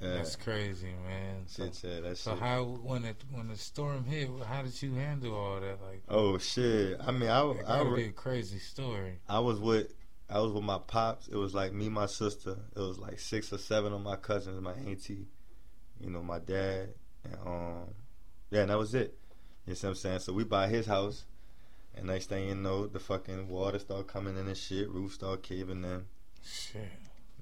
Yeah. 0.00 0.14
That's 0.14 0.36
crazy, 0.36 0.92
man. 1.06 1.44
So, 1.46 1.64
Shit, 1.66 1.80
yeah, 1.84 2.00
that 2.00 2.18
so 2.18 2.32
shit. 2.32 2.40
how 2.40 2.64
when 2.64 3.04
it 3.04 3.16
when 3.30 3.48
the 3.48 3.56
storm 3.56 4.04
hit, 4.04 4.28
how 4.46 4.62
did 4.62 4.82
you 4.82 4.92
handle 4.94 5.34
all 5.34 5.60
that? 5.60 5.78
Like, 5.82 6.02
Oh 6.08 6.36
shit! 6.38 7.00
I 7.00 7.10
mean, 7.12 7.30
I 7.30 7.42
it 7.50 7.64
I, 7.66 7.84
be 7.94 8.04
a 8.06 8.12
crazy 8.12 8.58
story. 8.58 9.20
I 9.28 9.38
was 9.38 9.58
with 9.60 9.94
I 10.28 10.40
was 10.40 10.52
with 10.52 10.64
my 10.64 10.78
pops. 10.78 11.28
It 11.28 11.36
was 11.36 11.54
like 11.54 11.72
me, 11.72 11.88
my 11.88 12.06
sister. 12.06 12.56
It 12.76 12.80
was 12.80 12.98
like 12.98 13.18
six 13.20 13.52
or 13.52 13.58
seven 13.58 13.92
of 13.92 14.00
my 14.02 14.16
cousins, 14.16 14.60
my 14.60 14.72
auntie, 14.74 15.28
you 16.00 16.10
know, 16.10 16.22
my 16.22 16.40
dad, 16.40 16.90
and 17.24 17.36
um, 17.46 17.84
yeah, 18.50 18.62
and 18.62 18.70
that 18.70 18.78
was 18.78 18.94
it. 18.94 19.16
You 19.66 19.74
see 19.74 19.86
what 19.86 19.92
I'm 19.92 19.96
saying? 19.96 20.18
So 20.20 20.32
we 20.32 20.44
buy 20.44 20.68
his 20.68 20.86
house, 20.86 21.24
and 21.94 22.06
next 22.06 22.26
thing 22.26 22.48
you 22.48 22.54
know, 22.54 22.86
the 22.86 22.98
fucking 22.98 23.48
water 23.48 23.78
start 23.78 24.08
coming 24.08 24.36
in 24.36 24.46
and 24.46 24.56
shit. 24.56 24.90
Roof 24.90 25.14
start 25.14 25.42
caving 25.42 25.84
in. 25.84 26.04
Shit. 26.44 26.90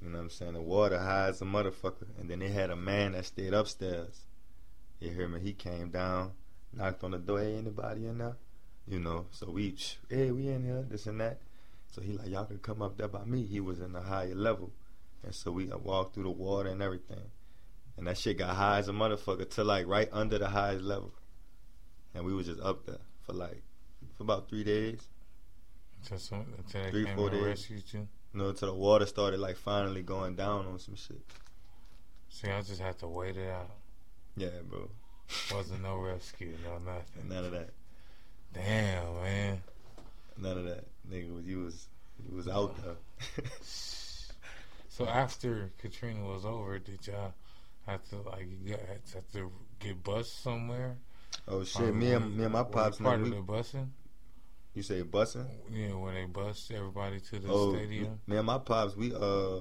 You 0.01 0.11
know 0.11 0.19
what 0.19 0.25
I'm 0.25 0.31
saying? 0.31 0.55
The 0.55 0.61
water 0.61 0.99
high 0.99 1.29
as 1.29 1.41
a 1.43 1.45
motherfucker. 1.45 2.09
And 2.21 2.29
then 2.29 2.41
they 2.41 2.49
had 2.49 2.71
a 2.71 2.77
man 2.77 3.13
that 3.13 3.25
stayed 3.25 3.55
upstairs. 3.55 4.25
You 5.01 5.11
hear 5.11 5.29
me? 5.29 5.41
He 5.41 5.53
came 5.53 5.91
down, 5.91 6.33
knocked 6.73 7.03
on 7.05 7.13
the 7.13 7.19
door. 7.19 7.41
Hey, 7.41 7.57
anybody 7.57 8.07
in 8.07 8.19
there? 8.19 8.37
You 8.87 8.99
know, 8.99 9.27
so 9.31 9.51
we, 9.51 9.77
hey, 10.09 10.33
we 10.33 10.49
in 10.49 10.65
here, 10.65 10.85
this 10.89 11.07
and 11.07 11.21
that. 11.21 11.41
So 11.93 12.01
he 12.01 12.13
like, 12.15 12.29
y'all 12.29 12.47
can 12.47 12.59
come 12.59 12.83
up 12.83 12.97
there 12.97 13.09
by 13.09 13.25
me. 13.25 13.45
He 13.45 13.61
was 13.61 13.81
in 13.81 13.93
the 13.93 14.01
higher 14.01 14.35
level. 14.35 14.73
And 15.23 15.35
so 15.35 15.53
we 15.53 15.71
uh, 15.71 15.79
walked 15.79 16.15
through 16.15 16.25
the 16.25 16.31
water 16.31 16.69
and 16.69 16.83
everything. 16.83 17.31
And 17.97 18.07
that 18.07 18.19
shit 18.19 18.39
got 18.39 18.57
high 18.57 18.79
as 18.79 18.89
a 18.89 18.93
motherfucker 18.93 19.49
to 19.51 19.65
like 19.65 19.87
right 19.87 20.09
under 20.13 20.39
the 20.39 20.49
highest 20.49 20.83
level. 20.83 21.13
And 22.15 22.25
we 22.25 22.35
was 22.35 22.47
just 22.47 22.61
up 22.61 22.85
there 22.87 23.01
for 23.23 23.33
like, 23.33 23.63
for 24.17 24.25
about 24.25 24.49
three 24.49 24.65
days. 24.65 25.01
Until, 26.03 26.19
some, 26.19 26.47
until 26.59 26.91
Three, 26.91 27.07
four 27.15 27.31
days. 27.31 27.43
rescued 27.43 27.85
you. 27.93 28.09
You 28.35 28.41
know, 28.41 28.49
until 28.49 28.69
the 28.69 28.75
water 28.75 29.07
started 29.07 29.41
like 29.41 29.57
finally 29.57 30.03
going 30.03 30.35
down 30.35 30.67
on 30.67 30.79
some 30.79 30.97
shit. 30.97 31.21
See, 32.29 32.51
I 32.51 32.63
just 32.63 32.81
had 32.81 32.99
to 33.01 33.07
wait 33.07 33.37
it 33.37 33.51
out. 33.51 33.71
Yeah, 34.37 34.49
bro. 34.69 34.89
Wasn't 35.55 35.83
no 35.83 35.97
rescue, 35.97 36.55
no 36.65 36.79
nothing. 36.79 37.29
None 37.29 37.45
of 37.45 37.53
that. 37.53 37.71
Damn, 38.55 39.23
man. 39.23 39.63
None 40.39 40.59
of 40.59 40.65
that, 40.65 40.87
nigga. 41.11 41.35
Was 41.35 41.45
you 41.47 41.65
was 41.65 41.89
you 42.29 42.35
was 42.37 42.49
out 42.49 42.75
there. 42.83 42.97
So 44.89 45.07
after 45.07 45.71
Katrina 45.79 46.23
was 46.23 46.45
over, 46.45 46.79
did 46.79 47.07
y'all 47.07 47.33
have 47.87 48.05
to 48.11 48.17
like 48.17 48.47
you 48.63 48.73
got 48.73 48.81
have 49.15 49.33
to 49.33 49.51
get 49.79 50.03
bused 50.03 50.33
somewhere? 50.33 50.97
Oh 51.49 51.65
shit, 51.65 51.83
Or 51.83 51.93
me 51.93 52.13
and 52.13 52.37
me 52.37 52.45
and 52.45 52.53
my 52.53 52.63
pops. 52.63 52.99
part 52.99 53.21
of 53.21 53.25
we, 53.25 53.31
the 53.31 53.43
busing. 53.43 53.89
you 54.75 54.83
say 54.83 55.03
bussing? 55.03 55.47
Yeah, 55.71 55.95
when 55.95 56.15
they 56.15 56.25
bust 56.25 56.71
everybody 56.71 57.21
to 57.21 57.39
the 57.41 57.49
Oh, 57.51 57.75
stadium. 57.75 58.21
me 58.27 58.37
and 58.37 58.47
my 58.47 58.59
pops. 58.59 58.97
We 58.97 59.13
uh, 59.15 59.61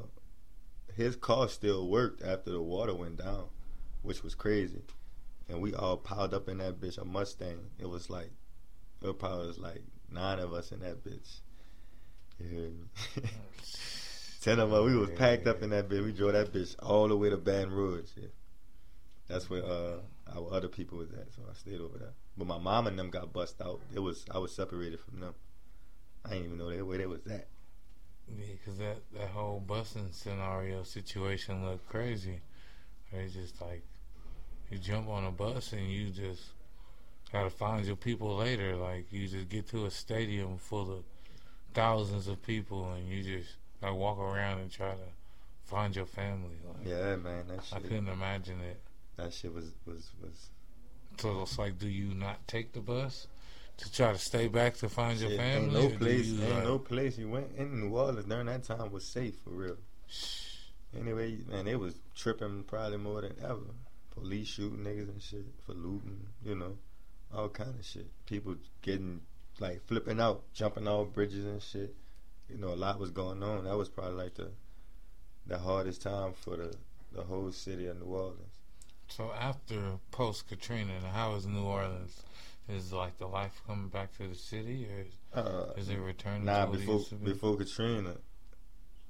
his 0.96 1.16
car 1.16 1.48
still 1.50 1.88
worked 1.88 2.22
after 2.22 2.52
the 2.52 2.62
water 2.62 2.94
went 2.94 3.18
down, 3.18 3.46
which 4.04 4.24
was 4.24 4.36
crazy. 4.36 4.82
And 5.50 5.62
we 5.62 5.74
all 5.74 5.98
piled 5.98 6.34
up 6.34 6.48
in 6.48 6.60
that 6.60 6.80
bitch, 6.80 6.98
a 6.98 7.04
Mustang. 7.06 7.60
It 7.80 7.90
was 7.90 8.10
like, 8.10 8.30
it 9.02 9.20
probably 9.20 9.48
was 9.48 9.58
like 9.58 9.82
nine 10.10 10.40
of 10.40 10.54
us 10.54 10.72
in 10.72 10.80
that 10.82 11.04
bitch. 11.04 11.40
You 12.40 12.48
hear 12.48 12.70
me? 12.70 12.86
Ten 14.42 14.60
of 14.60 14.74
us, 14.74 14.86
we 14.86 14.96
was 14.96 15.10
packed 15.12 15.48
up 15.48 15.62
in 15.62 15.70
that 15.72 15.88
bitch. 15.90 16.04
We 16.06 16.12
drove 16.14 16.34
that 16.34 16.52
bitch 16.54 16.76
all 16.80 17.08
the 17.08 17.18
way 17.18 17.30
to 17.30 17.38
Baton 17.38 17.72
Rouge. 17.72 18.10
Yeah. 18.16 18.28
That's 19.28 19.50
where 19.50 19.64
uh, 19.64 19.98
our 20.36 20.54
other 20.54 20.68
people 20.68 20.98
was 20.98 21.12
at, 21.12 21.34
so 21.34 21.42
I 21.50 21.54
stayed 21.54 21.80
over 21.82 21.98
there. 21.98 22.14
But 22.38 22.48
my 22.48 22.58
mom 22.58 22.88
and 22.88 22.98
them 22.98 23.10
got 23.10 23.34
bust 23.34 23.62
out. 23.62 23.80
It 23.94 24.00
was 24.00 24.26
I 24.32 24.38
was 24.38 24.54
separated 24.54 25.00
from 25.00 25.20
them. 25.20 25.36
I 26.26 26.30
didn't 26.30 26.46
even 26.46 26.58
know 26.58 26.70
they, 26.70 26.82
where 26.82 26.98
they 26.98 27.06
was 27.06 27.26
at. 27.28 27.48
Yeah, 28.28 28.46
because 28.54 28.78
that, 28.80 28.98
that 29.14 29.30
whole 29.30 29.62
busing 29.66 30.14
scenario 30.14 30.84
situation 30.84 31.66
looked 31.66 31.90
crazy. 31.90 32.42
It's 33.12 33.34
just 33.34 33.60
like 33.62 33.84
you 34.70 34.78
jump 34.78 35.10
on 35.10 35.26
a 35.26 35.32
bus 35.32 35.74
and 35.74 35.92
you 35.92 36.10
just 36.10 36.44
gotta 37.32 37.50
find 37.50 37.86
your 37.86 37.96
people 37.96 38.38
later. 38.38 38.76
Like 38.76 39.12
you 39.12 39.28
just 39.28 39.50
get 39.50 39.68
to 39.70 39.86
a 39.86 39.92
stadium 39.92 40.58
full 40.58 40.92
of 40.92 41.04
thousands 41.74 42.28
of 42.28 42.42
people 42.42 42.94
and 42.94 43.08
you 43.08 43.24
just 43.24 43.56
gotta 43.82 43.96
walk 43.96 44.20
around 44.20 44.60
and 44.60 44.72
try 44.72 44.92
to 44.92 45.10
find 45.66 45.96
your 45.96 46.06
family. 46.06 46.56
Like 46.66 46.88
Yeah, 46.88 47.16
man, 47.18 47.48
that 47.48 47.64
I 47.74 47.80
couldn't 47.80 48.08
imagine 48.08 48.62
it. 48.62 48.80
That 49.22 49.34
shit 49.34 49.54
was 49.54 49.66
was 49.86 50.10
was. 50.22 50.50
So 51.18 51.44
it's 51.44 51.60
like, 51.60 51.78
do 51.78 51.88
you 51.88 52.14
not 52.16 52.48
take 52.48 52.74
the 52.74 52.80
bus 52.80 53.28
to 53.78 53.92
try 53.92 54.12
to 54.14 54.18
stay 54.18 54.48
back 54.48 54.78
to 54.78 54.90
find 54.90 55.20
your 55.20 55.30
family? 55.32 55.76
ain't 55.80 55.92
no 55.92 55.98
place, 55.98 56.26
you, 56.28 56.42
ain't 56.42 56.54
like- 56.56 56.64
no 56.64 56.80
place 56.80 57.18
you 57.20 57.30
went 57.30 57.52
in 57.56 57.82
New 57.82 57.96
Orleans 57.96 58.26
during 58.26 58.48
that 58.48 58.64
time 58.64 58.92
was 58.92 59.06
safe 59.06 59.36
for 59.44 59.52
real. 59.52 59.78
Anyway, 60.98 61.38
man, 61.48 61.68
it 61.68 61.80
was 61.80 61.94
tripping 62.16 62.64
probably 62.64 62.98
more 62.98 63.22
than 63.22 63.36
ever. 63.44 63.60
Police 64.16 64.48
shooting 64.48 64.84
niggas 64.84 65.10
and 65.10 65.22
shit 65.22 65.46
for 65.66 65.74
looting, 65.74 66.28
you 66.44 66.56
know, 66.56 66.78
all 67.34 67.50
kind 67.50 67.78
of 67.80 67.86
shit. 67.86 68.08
People 68.26 68.56
getting 68.82 69.22
like 69.60 69.86
flipping 69.86 70.20
out, 70.20 70.42
jumping 70.54 70.88
off 70.88 71.14
bridges 71.14 71.46
and 71.46 71.62
shit. 71.62 71.94
You 72.50 72.58
know, 72.58 72.70
a 72.70 72.76
lot 72.76 73.00
was 73.00 73.12
going 73.12 73.44
on. 73.44 73.66
That 73.66 73.78
was 73.78 73.88
probably 73.88 74.16
like 74.24 74.34
the 74.34 74.50
the 75.46 75.60
hardest 75.60 76.02
time 76.02 76.34
for 76.34 76.58
the 76.58 76.76
the 77.14 77.22
whole 77.22 77.52
city 77.52 77.86
of 77.88 78.00
New 78.00 78.08
Orleans. 78.08 78.61
So 79.16 79.30
after 79.38 80.00
post 80.12 80.48
Katrina, 80.48 80.94
how 81.14 81.36
is 81.36 81.46
New 81.46 81.64
Orleans? 81.64 82.24
Is 82.70 82.94
like 82.94 83.18
the 83.18 83.28
life 83.28 83.62
coming 83.68 83.90
back 83.90 84.16
to 84.18 84.28
the 84.28 84.36
city, 84.36 84.88
or 84.88 85.40
Uh, 85.40 85.74
is 85.76 85.90
it 85.90 85.98
returning 85.98 86.46
Nah, 86.46 86.66
to 86.66 86.72
before 86.72 87.02
before 87.22 87.58
Katrina. 87.58 88.16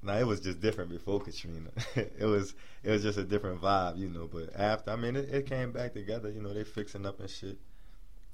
Nah, 0.02 0.18
it 0.18 0.26
was 0.26 0.40
just 0.40 0.60
different 0.60 0.90
before 0.90 1.20
Katrina. 1.20 1.70
it 1.96 2.26
was 2.26 2.56
it 2.82 2.90
was 2.90 3.04
just 3.04 3.20
a 3.20 3.24
different 3.24 3.62
vibe, 3.62 4.00
you 4.00 4.10
know. 4.10 4.28
But 4.28 4.56
after, 4.56 4.90
I 4.90 4.96
mean, 4.96 5.16
it, 5.16 5.30
it 5.30 5.46
came 5.46 5.72
back 5.72 5.94
together. 5.94 6.32
You 6.32 6.42
know, 6.42 6.54
they 6.54 6.64
fixing 6.64 7.06
up 7.06 7.20
and 7.20 7.30
shit. 7.30 7.60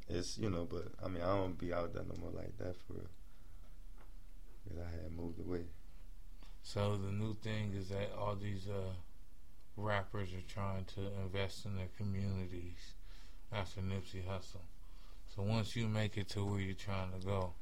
It's 0.08 0.38
you 0.38 0.50
know, 0.50 0.66
but 0.66 0.86
I 1.04 1.10
mean, 1.10 1.22
I 1.22 1.36
don't 1.36 1.58
be 1.58 1.74
out 1.74 1.94
there 1.94 2.04
no 2.04 2.16
more 2.22 2.32
like 2.32 2.58
that 2.60 2.78
for 2.88 2.94
real. 2.94 3.10
Cause 4.70 4.78
I 4.80 4.90
had 5.04 5.12
moved 5.12 5.40
away. 5.42 5.66
So 6.62 6.96
the 6.96 7.12
new 7.12 7.36
thing 7.36 7.74
is 7.74 7.90
that 7.90 8.12
all 8.18 8.36
these 8.36 8.68
uh, 8.70 8.94
rappers 9.78 10.34
are 10.34 10.54
trying 10.54 10.86
to 10.96 11.02
invest 11.24 11.66
in 11.66 11.76
their 11.78 11.90
communities 11.98 12.96
after 13.52 13.82
Nipsey 13.82 14.24
Hussle. 14.28 14.66
So 15.34 15.44
once 15.44 15.76
you 15.76 15.88
make 15.88 16.18
it 16.18 16.30
to 16.30 16.44
where 16.44 16.60
you're 16.60 16.74
trying 16.74 17.12
to 17.12 17.26
go, 17.26 17.54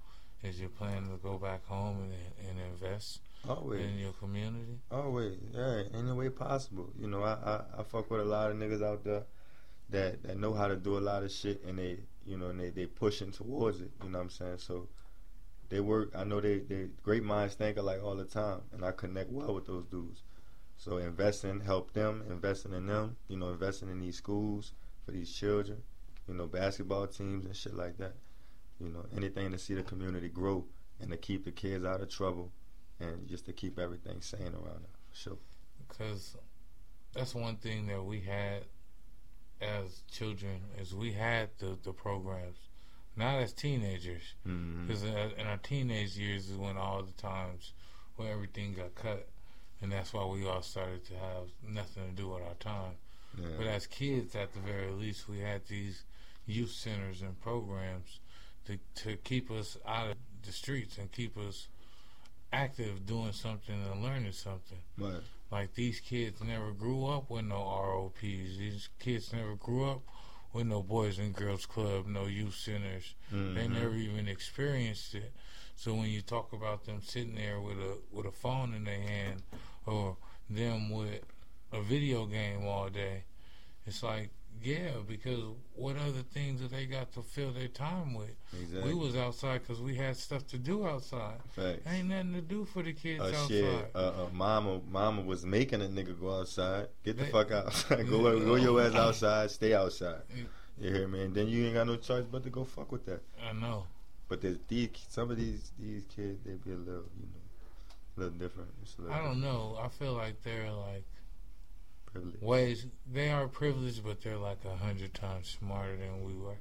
is 0.44 0.60
your 0.60 0.70
plan 0.70 1.10
to 1.10 1.18
go 1.22 1.38
back 1.38 1.66
home 1.66 1.98
and, 2.04 2.50
and 2.50 2.60
invest 2.74 3.20
Always, 3.48 3.82
in 3.82 3.98
your 4.00 4.14
community? 4.14 4.80
always, 4.92 5.38
yeah, 5.54 5.84
any 5.94 6.12
way 6.12 6.30
possible. 6.30 6.90
You 7.00 7.08
know, 7.08 7.24
I, 7.24 7.34
I 7.34 7.80
I 7.80 7.84
fuck 7.84 8.10
with 8.10 8.22
a 8.22 8.26
lot 8.26 8.52
of 8.52 8.58
niggas 8.58 8.84
out 8.84 9.04
there 9.04 9.24
that 9.90 10.24
that 10.24 10.38
know 10.40 10.54
how 10.54 10.68
to 10.68 10.76
do 10.76 10.98
a 10.98 11.00
lot 11.00 11.24
of 11.24 11.32
shit, 11.32 11.64
and 11.64 11.78
they 11.78 12.00
you 12.26 12.38
know, 12.38 12.48
and 12.48 12.60
they 12.60 12.70
they 12.70 12.86
pushing 12.86 13.32
towards 13.32 13.82
it. 13.82 13.92
You 14.04 14.10
know 14.10 14.20
what 14.20 14.24
I'm 14.26 14.30
saying? 14.30 14.58
So 14.60 14.88
they 15.70 15.80
work. 15.80 16.12
I 16.16 16.24
know 16.24 16.40
they 16.42 16.60
they 16.60 16.88
great 17.04 17.24
minds 17.24 17.56
think 17.56 17.78
alike 17.78 18.02
all 18.04 18.16
the 18.16 18.26
time, 18.26 18.62
and 18.74 18.84
I 18.86 18.92
connect 18.92 19.32
well 19.32 19.54
with 19.54 19.66
those 19.68 19.86
dudes. 19.86 20.22
So 20.78 20.98
investing, 20.98 21.62
help 21.62 21.94
them, 21.94 22.24
investing 22.30 22.74
in 22.74 22.86
them. 22.88 23.16
You 23.28 23.38
know, 23.38 23.50
investing 23.50 23.90
in 23.90 24.00
these 24.00 24.18
schools 24.18 24.74
for 25.06 25.12
these 25.12 25.32
children. 25.32 25.82
You 26.28 26.34
know, 26.36 26.48
basketball 26.48 27.08
teams 27.08 27.46
and 27.46 27.56
shit 27.56 27.76
like 27.76 27.98
that. 27.98 28.16
You 28.80 28.90
know, 28.90 29.06
anything 29.16 29.52
to 29.52 29.58
see 29.58 29.74
the 29.74 29.84
community 29.84 30.28
grow 30.30 30.66
and 31.00 31.12
to 31.12 31.18
keep 31.18 31.46
the 31.46 31.52
kids 31.52 31.86
out 31.86 32.02
of 32.02 32.10
trouble, 32.10 32.52
and 33.00 33.28
just 33.28 33.46
to 33.46 33.54
keep 33.54 33.78
everything 33.80 34.22
sane 34.22 34.54
around 34.54 34.84
them. 34.84 34.92
For 35.12 35.16
sure. 35.18 35.38
because 35.88 36.36
that's 37.14 37.34
one 37.36 37.56
thing 37.58 37.88
that 37.88 38.04
we 38.04 38.20
had 38.22 38.64
as 39.62 40.02
children 40.12 40.60
is 40.80 40.94
we 40.94 41.14
had 41.14 41.50
the, 41.60 41.78
the 41.84 41.94
programs 41.94 42.58
not 43.16 43.36
as 43.36 43.54
teenagers 43.54 44.34
Mm-hmm. 44.46 44.88
because 44.88 45.04
in 45.04 45.48
our 45.48 45.58
teenage 45.58 46.18
years 46.18 46.50
is 46.50 46.58
when 46.58 46.76
all 46.76 47.02
the 47.04 47.14
times 47.14 47.72
where 48.18 48.32
everything 48.34 48.74
got 48.74 48.94
cut 48.96 49.30
and 49.82 49.92
that's 49.92 50.14
why 50.14 50.26
we 50.26 50.46
all 50.48 50.62
started 50.62 51.06
to 51.06 51.14
have 51.14 51.48
nothing 51.68 52.04
to 52.10 52.16
do 52.22 52.30
with 52.30 52.42
our 52.44 52.54
time 52.60 52.94
Yeah. 53.38 53.48
but 53.58 53.68
as 53.68 53.88
kids 53.88 54.36
at 54.36 54.54
the 54.54 54.60
very 54.60 54.92
least 54.92 55.28
we 55.28 55.40
had 55.40 55.66
these 55.68 56.04
youth 56.48 56.72
centers 56.72 57.22
and 57.22 57.40
programs 57.42 58.20
to, 58.68 58.78
to 59.04 59.18
keep 59.18 59.52
us 59.52 59.78
out 59.88 60.12
of 60.12 60.18
the 60.46 60.52
streets 60.52 60.98
and 60.98 61.12
keep 61.12 61.38
us 61.38 61.68
active 62.54 63.06
doing 63.06 63.32
something 63.34 63.76
and 63.92 64.04
learning 64.04 64.32
something 64.32 64.78
But 64.98 65.24
like 65.52 65.74
these 65.76 66.00
kids 66.00 66.42
never 66.42 66.72
grew 66.72 67.06
up 67.08 67.30
with 67.30 67.46
no 67.46 67.58
ROPs. 67.64 68.22
These 68.22 68.90
kids 69.00 69.32
never 69.34 69.56
grew 69.56 69.86
up 69.90 70.02
with 70.54 70.66
no 70.68 70.82
Boys 70.82 71.20
and 71.20 71.36
Girls 71.36 71.66
Club, 71.66 72.08
no 72.08 72.26
youth 72.26 72.56
centers. 72.56 73.14
They 73.32 73.38
mhm. 73.68 73.72
never 73.72 73.96
even 73.96 74.28
experienced 74.28 75.14
it. 75.16 75.34
So 75.76 75.94
when 75.94 76.10
you 76.10 76.22
talk 76.22 76.54
about 76.54 76.86
them 76.86 77.02
sitting 77.04 77.36
there 77.36 77.60
with 77.60 77.78
a 77.78 77.98
with 78.12 78.26
a 78.26 78.32
phone 78.32 78.74
in 78.74 78.84
their 78.86 79.00
hand 79.02 79.42
or 79.86 80.18
them 80.50 80.90
with 80.90 81.22
a 81.74 81.82
video 81.82 82.26
game 82.26 82.66
all 82.66 82.90
day, 82.90 83.24
it's 83.86 84.02
like 84.04 84.30
yeah, 84.64 84.92
because 85.06 85.42
what 85.76 85.98
other 85.98 86.22
things 86.34 86.62
that 86.62 86.72
they 86.72 86.86
got 86.86 87.12
to 87.14 87.22
fill 87.22 87.52
their 87.52 87.68
time 87.68 88.14
with? 88.14 88.30
exactly. 88.54 88.94
We 88.94 88.98
was 88.98 89.16
outside 89.18 89.62
because 89.62 89.82
we 89.82 89.96
had 89.96 90.16
stuff 90.16 90.48
to 90.48 90.58
do 90.58 90.88
outside. 90.88 91.36
Facts. 91.50 91.82
Ain't 91.92 92.08
nothing 92.08 92.34
to 92.36 92.42
do 92.42 92.64
for 92.64 92.82
the 92.82 92.94
kids 92.94 93.22
Uh, 93.22 93.26
outside. 93.28 93.48
shit, 93.50 93.92
uh, 93.94 93.98
uh, 93.98 94.28
mama, 94.32 94.80
mama 94.90 95.22
was 95.24 95.46
making 95.46 95.82
a 95.82 95.86
nigga 95.86 96.18
go 96.20 96.40
outside. 96.40 96.88
Get 97.04 97.18
the 97.18 97.26
They- 97.26 97.32
fuck 97.32 97.52
out. 97.52 97.86
go, 97.90 98.40
go 98.40 98.56
your 98.56 98.82
ass 98.82 98.96
outside. 98.96 99.52
Stay 99.52 99.74
outside. 99.74 100.22
You 100.80 100.90
hear 100.90 101.08
me? 101.10 101.24
And 101.26 101.36
then 101.36 101.48
you 101.48 101.66
ain't 101.66 101.74
got 101.74 101.86
no 101.88 101.98
choice 101.98 102.26
but 102.26 102.44
to 102.44 102.50
go 102.50 102.64
fuck 102.64 102.92
with 102.94 103.06
that. 103.08 103.22
I 103.46 103.52
know. 103.52 103.88
But 104.28 104.42
there's 104.42 104.58
these, 104.68 104.90
some 105.10 105.30
of 105.32 105.38
these 105.38 105.72
these 105.80 106.04
kids, 106.16 106.40
they 106.46 106.54
be 106.54 106.72
a 106.72 106.76
little, 106.78 107.04
you 107.20 107.28
know, 107.28 107.42
a 108.18 108.20
little 108.22 108.38
different. 108.38 108.70
A 108.98 109.02
little 109.02 109.16
I 109.18 109.24
don't 109.24 109.42
know. 109.42 109.78
I 109.82 109.88
feel 109.90 110.14
like 110.14 110.42
they're 110.44 110.72
like 110.72 111.04
privileged. 112.06 112.42
ways 112.42 112.86
they 113.12 113.30
are 113.30 113.48
privileged, 113.48 114.04
but 114.04 114.22
they're 114.22 114.38
like 114.38 114.60
a 114.66 114.76
hundred 114.84 115.14
times 115.14 115.58
smarter 115.60 115.96
than 115.98 116.24
we 116.26 116.34
were, 116.34 116.58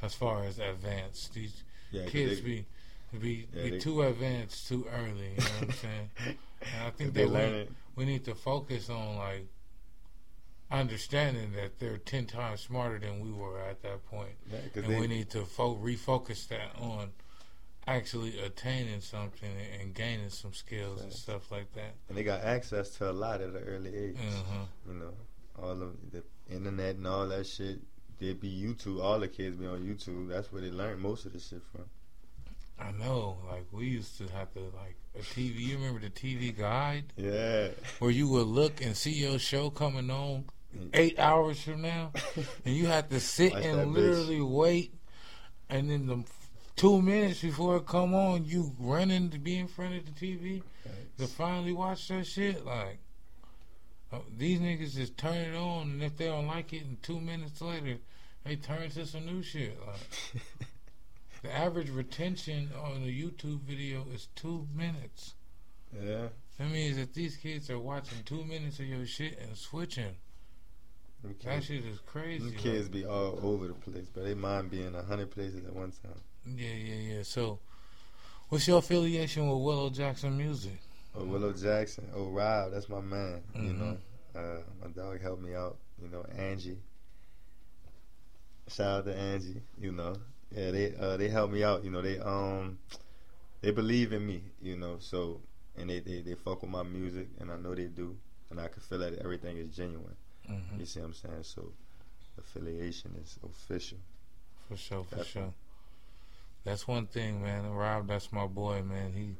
as 0.00 0.14
far 0.14 0.44
as 0.44 0.58
advanced. 0.58 1.34
These 1.34 1.64
Yeah, 1.90 2.06
kids 2.06 2.40
they, 2.40 2.46
be 2.46 2.66
be, 3.18 3.46
Yeah, 3.54 3.62
be 3.64 3.70
they- 3.72 3.78
too 3.78 4.02
advanced 4.02 4.68
too 4.68 4.86
early. 4.90 5.32
You 5.32 5.36
know 5.36 5.50
what 5.58 5.62
I'm 5.62 5.72
saying? 5.72 6.10
And 6.62 6.86
I 6.86 6.90
think 6.90 7.12
they 7.12 7.24
that 7.24 7.28
we, 7.28 7.34
learning. 7.34 7.74
we 7.96 8.04
need 8.04 8.24
to 8.26 8.36
focus 8.36 8.88
on 8.88 9.16
like 9.16 9.46
understanding 10.72 11.52
that 11.52 11.78
they're 11.78 11.98
ten 11.98 12.26
times 12.26 12.60
smarter 12.62 12.98
than 12.98 13.20
we 13.20 13.30
were 13.32 13.58
at 13.60 13.82
that 13.82 14.04
point, 14.06 14.34
Yeah, 14.50 14.58
and 14.74 14.84
they, 14.92 15.00
we 15.00 15.06
need 15.06 15.30
to 15.30 15.44
fo- 15.44 15.76
refocus 15.76 16.48
that 16.48 16.74
on 16.80 17.10
actually 17.86 18.38
attaining 18.40 19.00
something 19.00 19.50
and 19.80 19.92
gaining 19.94 20.30
some 20.30 20.52
skills 20.52 21.02
and 21.02 21.12
stuff 21.12 21.50
like 21.50 21.72
that. 21.74 21.94
and 22.08 22.16
they 22.16 22.22
got 22.22 22.40
access 22.42 22.90
to 22.90 23.10
a 23.10 23.12
lot 23.12 23.40
at 23.40 23.48
an 23.50 23.62
early 23.66 23.94
age. 23.94 24.16
Uh-huh. 24.16 24.64
You 24.88 24.94
know, 24.94 25.12
all 25.62 25.82
of 25.82 25.96
the 26.12 26.22
internet 26.50 26.96
and 26.96 27.06
all 27.06 27.26
that 27.28 27.46
shit. 27.46 27.80
They 28.20 28.34
be 28.34 28.48
YouTube. 28.62 29.02
All 29.02 29.18
the 29.18 29.26
kids 29.26 29.56
be 29.56 29.66
on 29.66 29.80
YouTube. 29.80 30.28
That's 30.28 30.52
where 30.52 30.62
they 30.62 30.70
learn 30.70 31.00
most 31.00 31.26
of 31.26 31.32
the 31.32 31.40
shit 31.40 31.60
from. 31.72 31.82
I 32.78 32.92
know, 32.92 33.36
like 33.50 33.66
we 33.72 33.86
used 33.86 34.16
to 34.18 34.28
have 34.32 34.52
to 34.52 34.60
like 34.60 34.94
a 35.16 35.22
TV. 35.22 35.56
You 35.58 35.76
remember 35.76 35.98
the 36.00 36.10
TV 36.10 36.56
guide 36.56 37.04
Yeah. 37.16 37.68
where 37.98 38.12
you 38.12 38.28
would 38.28 38.46
look 38.46 38.80
and 38.80 38.96
see 38.96 39.10
your 39.12 39.40
show 39.40 39.70
coming 39.70 40.08
on 40.10 40.44
eight 40.94 41.18
hours 41.18 41.62
from 41.62 41.82
now, 41.82 42.12
and 42.64 42.74
you 42.76 42.86
have 42.86 43.08
to 43.10 43.20
sit 43.20 43.52
that 43.54 43.64
and 43.64 43.90
bitch. 43.90 43.94
literally 43.94 44.40
wait, 44.40 44.94
and 45.68 45.90
then 45.90 46.06
the 46.06 46.24
two 46.76 47.00
minutes 47.02 47.40
before 47.42 47.76
it 47.76 47.86
come 47.86 48.14
on, 48.14 48.44
you 48.44 48.72
running 48.78 49.30
to 49.30 49.38
be 49.38 49.58
in 49.58 49.68
front 49.68 49.94
of 49.96 50.04
the 50.06 50.12
TV 50.12 50.62
to 51.18 51.26
finally 51.26 51.72
watch 51.72 52.08
that 52.08 52.26
shit. 52.26 52.64
Like, 52.64 52.98
Uh, 54.12 54.18
these 54.36 54.60
niggas 54.60 54.94
just 54.94 55.16
turn 55.16 55.36
it 55.36 55.56
on, 55.56 55.90
and 55.92 56.02
if 56.02 56.16
they 56.16 56.26
don't 56.26 56.46
like 56.46 56.72
it, 56.74 56.84
and 56.84 57.02
two 57.02 57.18
minutes 57.20 57.60
later, 57.62 57.96
they 58.44 58.56
turn 58.56 58.90
to 58.90 59.06
some 59.06 59.24
new 59.24 59.42
shit. 59.42 59.78
Like 59.86 60.42
the 61.42 61.50
average 61.56 61.88
retention 61.90 62.70
on 62.84 63.02
a 63.02 63.06
YouTube 63.06 63.60
video 63.62 64.04
is 64.12 64.28
two 64.34 64.66
minutes. 64.74 65.34
Yeah. 65.98 66.28
That 66.58 66.70
means 66.70 66.96
that 66.96 67.14
these 67.14 67.36
kids 67.36 67.70
are 67.70 67.78
watching 67.78 68.18
two 68.24 68.44
minutes 68.44 68.78
of 68.80 68.86
your 68.86 69.06
shit 69.06 69.38
and 69.38 69.56
switching. 69.56 70.16
Them 71.22 71.36
That 71.44 71.52
kids, 71.54 71.66
shit 71.66 71.84
is 71.84 71.98
crazy. 72.06 72.44
them 72.50 72.52
kids 72.58 72.88
be 72.88 73.04
all 73.04 73.38
over 73.42 73.68
the 73.68 73.74
place, 73.74 74.06
but 74.12 74.24
they 74.24 74.34
mind 74.34 74.70
being 74.70 74.94
a 74.94 75.02
hundred 75.02 75.30
places 75.30 75.64
at 75.64 75.74
one 75.74 75.92
time. 76.02 76.20
Yeah, 76.46 76.74
yeah, 76.74 77.14
yeah. 77.16 77.22
So, 77.22 77.60
what's 78.48 78.66
your 78.66 78.78
affiliation 78.78 79.48
with 79.48 79.62
Willow 79.62 79.88
Jackson 79.90 80.36
Music? 80.36 80.78
Oh, 81.14 81.24
Willow 81.24 81.52
Jackson. 81.52 82.08
Oh, 82.14 82.28
Rob, 82.30 82.72
that's 82.72 82.88
my 82.88 83.00
man. 83.00 83.42
You 83.54 83.60
Mhm. 83.72 83.78
know, 83.78 83.98
uh, 84.34 84.62
my 84.82 84.88
dog 84.90 85.20
helped 85.20 85.42
me 85.42 85.54
out. 85.54 85.76
You 86.02 86.08
know, 86.08 86.22
Angie. 86.36 86.78
Shout 88.68 88.98
out 89.00 89.04
to 89.04 89.14
Angie. 89.14 89.62
You 89.78 89.92
know, 89.92 90.16
yeah, 90.50 90.70
they 90.70 90.94
uh, 90.96 91.16
they 91.16 91.28
helped 91.28 91.52
me 91.52 91.62
out. 91.62 91.84
You 91.84 91.90
know, 91.90 92.00
they 92.02 92.18
um 92.18 92.78
they 93.60 93.70
believe 93.70 94.12
in 94.12 94.26
me. 94.26 94.42
You 94.60 94.76
know, 94.76 94.96
so 94.98 95.40
and 95.76 95.90
they 95.90 96.00
they 96.00 96.20
they 96.22 96.34
fuck 96.34 96.62
with 96.62 96.70
my 96.70 96.82
music, 96.82 97.28
and 97.38 97.50
I 97.50 97.56
know 97.56 97.74
they 97.74 97.86
do, 97.86 98.16
and 98.50 98.60
I 98.60 98.68
can 98.68 98.80
feel 98.82 98.98
that 98.98 99.18
everything 99.18 99.58
is 99.58 99.68
genuine. 99.76 100.16
Hmm 100.46 100.78
You 100.78 100.86
see 100.86 101.00
what 101.00 101.06
I'm 101.06 101.12
saying? 101.14 101.42
So 101.42 101.72
affiliation 102.38 103.14
is 103.22 103.38
official. 103.44 103.98
For 104.68 104.76
sure, 104.76 105.04
for 105.04 105.24
sure. 105.24 105.52
That's 106.64 106.86
one 106.86 107.06
thing, 107.06 107.42
man. 107.42 107.68
Rob, 107.70 108.06
that's 108.06 108.32
my 108.32 108.46
boy, 108.46 108.82
man. 108.82 109.12
He 109.12 109.34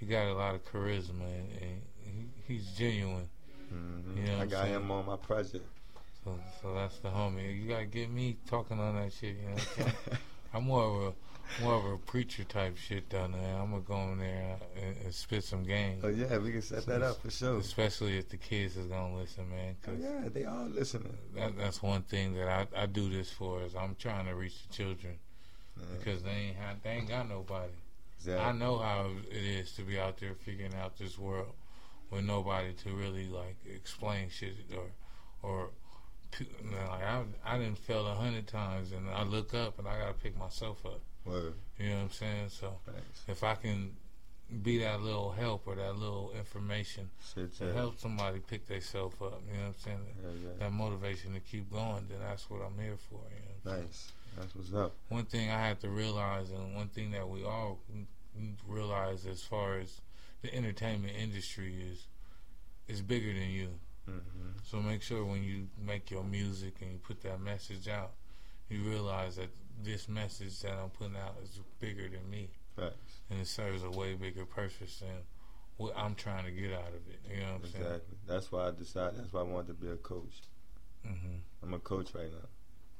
he 0.00 0.06
got 0.06 0.26
a 0.26 0.34
lot 0.34 0.54
of 0.54 0.64
charisma, 0.64 1.22
and, 1.22 1.48
and 1.62 1.82
he, 2.04 2.54
he's 2.54 2.66
genuine. 2.76 3.28
hmm 3.68 4.16
You 4.18 4.24
know 4.24 4.38
I 4.40 4.46
got 4.46 4.66
him 4.68 4.90
on 4.90 5.06
my 5.06 5.16
project. 5.16 5.64
So, 6.24 6.38
so 6.60 6.74
that's 6.74 6.98
the 6.98 7.08
homie. 7.08 7.60
You 7.62 7.68
gotta 7.68 7.84
get 7.84 8.10
me 8.10 8.36
talking 8.48 8.78
on 8.78 8.96
that 8.96 9.12
shit. 9.12 9.36
You 9.36 9.48
know, 9.48 9.54
what 9.54 9.60
I'm 9.60 9.84
saying? 9.84 10.18
I'm 10.54 10.64
more 10.64 10.84
of 10.84 11.02
a 11.08 11.12
more 11.60 11.74
of 11.74 11.84
a 11.84 11.98
preacher 11.98 12.44
type 12.44 12.76
shit 12.76 13.08
down 13.08 13.32
there. 13.32 13.56
I'm 13.56 13.70
gonna 13.70 13.82
go 13.82 14.00
in 14.12 14.18
there 14.18 14.56
and, 14.80 14.96
and 15.04 15.14
spit 15.14 15.44
some 15.44 15.62
game, 15.64 16.00
oh 16.02 16.08
yeah, 16.08 16.38
we 16.38 16.52
can 16.52 16.62
set 16.62 16.86
that 16.86 17.02
up 17.02 17.20
for 17.22 17.30
sure. 17.30 17.58
especially 17.58 18.18
if 18.18 18.28
the 18.28 18.36
kids 18.36 18.76
is 18.76 18.86
gonna 18.86 19.16
listen, 19.16 19.48
man. 19.50 19.76
Oh 19.86 19.90
'cause 19.90 20.00
yeah, 20.00 20.28
they 20.32 20.44
all 20.44 20.66
listening. 20.66 21.16
that, 21.36 21.56
that's 21.58 21.82
one 21.82 22.02
thing 22.02 22.34
that 22.34 22.48
I, 22.48 22.66
I 22.82 22.86
do 22.86 23.10
this 23.10 23.30
for 23.30 23.62
is 23.62 23.74
I'm 23.74 23.96
trying 23.98 24.26
to 24.26 24.34
reach 24.34 24.66
the 24.66 24.72
children 24.74 25.18
because 25.98 26.22
they 26.22 26.30
ain't 26.30 26.82
they 26.84 26.90
ain't 26.90 27.08
got 27.08 27.28
nobody. 27.28 27.72
exactly. 28.18 28.44
I 28.44 28.52
know 28.52 28.78
how 28.78 29.06
it 29.30 29.36
is 29.36 29.72
to 29.72 29.82
be 29.82 29.98
out 29.98 30.18
there 30.18 30.34
figuring 30.34 30.74
out 30.74 30.96
this 30.98 31.18
world 31.18 31.52
with 32.10 32.24
nobody 32.24 32.72
to 32.84 32.90
really 32.90 33.26
like 33.26 33.56
explain 33.74 34.28
shit 34.30 34.54
or 34.76 34.84
or 35.42 35.66
p- 35.66 35.71
man, 35.71 35.71
like 35.71 35.71
I 37.52 37.58
didn't 37.58 37.78
fail 37.78 38.06
a 38.06 38.14
hundred 38.14 38.46
times 38.46 38.92
and 38.92 39.10
I 39.10 39.24
look 39.24 39.52
up 39.52 39.78
and 39.78 39.86
I 39.86 39.98
gotta 39.98 40.14
pick 40.14 40.38
myself 40.38 40.86
up. 40.86 41.00
Word. 41.26 41.52
You 41.78 41.90
know 41.90 41.96
what 41.96 42.02
I'm 42.02 42.10
saying? 42.10 42.48
So 42.48 42.78
Thanks. 42.86 43.24
if 43.28 43.44
I 43.44 43.54
can 43.56 43.94
be 44.62 44.78
that 44.78 45.02
little 45.02 45.30
help 45.32 45.66
or 45.66 45.74
that 45.74 45.96
little 45.96 46.32
information 46.36 47.10
Shit, 47.34 47.54
to 47.58 47.66
yeah. 47.66 47.72
help 47.74 47.98
somebody 47.98 48.40
pick 48.40 48.66
themselves 48.66 49.16
up, 49.20 49.42
you 49.46 49.54
know 49.58 49.60
what 49.60 49.66
I'm 49.66 49.74
saying? 49.78 49.98
Yeah, 50.22 50.30
yeah. 50.44 50.48
That 50.60 50.72
motivation 50.72 51.34
to 51.34 51.40
keep 51.40 51.70
going, 51.70 52.06
then 52.08 52.20
that's 52.26 52.48
what 52.48 52.60
I'm 52.62 52.82
here 52.82 52.96
for. 53.10 53.20
You 53.30 53.70
know? 53.70 53.80
Nice. 53.82 54.12
That's 54.38 54.54
what's 54.54 54.72
up. 54.72 54.94
one 55.10 55.26
thing 55.26 55.50
I 55.50 55.58
had 55.58 55.80
to 55.82 55.90
realize, 55.90 56.50
and 56.50 56.74
one 56.74 56.88
thing 56.88 57.10
that 57.10 57.28
we 57.28 57.44
all 57.44 57.80
realize 58.66 59.26
as 59.26 59.42
far 59.42 59.78
as 59.78 60.00
the 60.40 60.54
entertainment 60.54 61.14
industry 61.18 61.76
is, 61.90 62.06
is 62.88 63.02
bigger 63.02 63.32
than 63.32 63.50
you. 63.50 63.68
Hmm 64.06 64.18
So 64.64 64.80
make 64.80 65.02
sure 65.02 65.24
when 65.24 65.42
you 65.42 65.68
make 65.84 66.10
your 66.10 66.24
music 66.24 66.74
and 66.80 66.92
you 66.92 66.98
put 66.98 67.22
that 67.22 67.40
message 67.40 67.88
out, 67.88 68.12
you 68.68 68.80
realize 68.82 69.36
that 69.36 69.50
this 69.82 70.08
message 70.08 70.60
that 70.62 70.72
I'm 70.72 70.90
putting 70.90 71.16
out 71.16 71.34
is 71.42 71.60
bigger 71.80 72.08
than 72.08 72.28
me, 72.30 72.48
Facts. 72.76 72.94
and 73.30 73.40
it 73.40 73.46
serves 73.46 73.82
a 73.82 73.90
way 73.90 74.14
bigger 74.14 74.44
purpose 74.44 74.98
than 75.00 75.16
what 75.76 75.94
I'm 75.96 76.14
trying 76.14 76.44
to 76.44 76.50
get 76.50 76.72
out 76.72 76.88
of 76.88 77.06
it. 77.08 77.20
You 77.30 77.40
know 77.40 77.52
what 77.54 77.64
I'm 77.64 77.70
saying? 77.70 77.84
Exactly. 77.84 78.16
That's 78.26 78.52
why 78.52 78.68
I 78.68 78.70
decided. 78.70 79.18
That's 79.20 79.32
why 79.32 79.40
I 79.40 79.44
wanted 79.44 79.68
to 79.68 79.74
be 79.74 79.90
a 79.90 79.96
coach. 79.96 80.42
hmm 81.04 81.36
I'm 81.62 81.74
a 81.74 81.78
coach 81.78 82.14
right 82.14 82.30
now. 82.30 82.48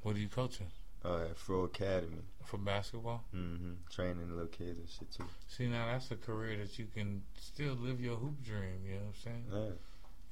What 0.03 0.15
are 0.15 0.19
you 0.19 0.27
coaching 0.27 0.67
Uh, 1.05 1.25
at 1.31 1.37
Fro 1.37 1.63
Academy. 1.63 2.23
for 2.45 2.57
basketball? 2.57 3.23
Mm-hmm. 3.35 3.73
Training 3.89 4.29
little 4.29 4.47
kids 4.47 4.79
and 4.79 4.89
shit 4.89 5.11
too. 5.11 5.25
See, 5.47 5.67
now 5.67 5.85
that's 5.87 6.11
a 6.11 6.15
career 6.17 6.57
that 6.57 6.77
you 6.77 6.87
can 6.93 7.23
still 7.39 7.73
live 7.75 8.01
your 8.01 8.15
hoop 8.17 8.43
dream. 8.43 8.81
You 8.85 8.95
know 8.95 8.99
what 8.99 9.07
I'm 9.07 9.21
saying? 9.23 9.45
Yeah. 9.51 9.75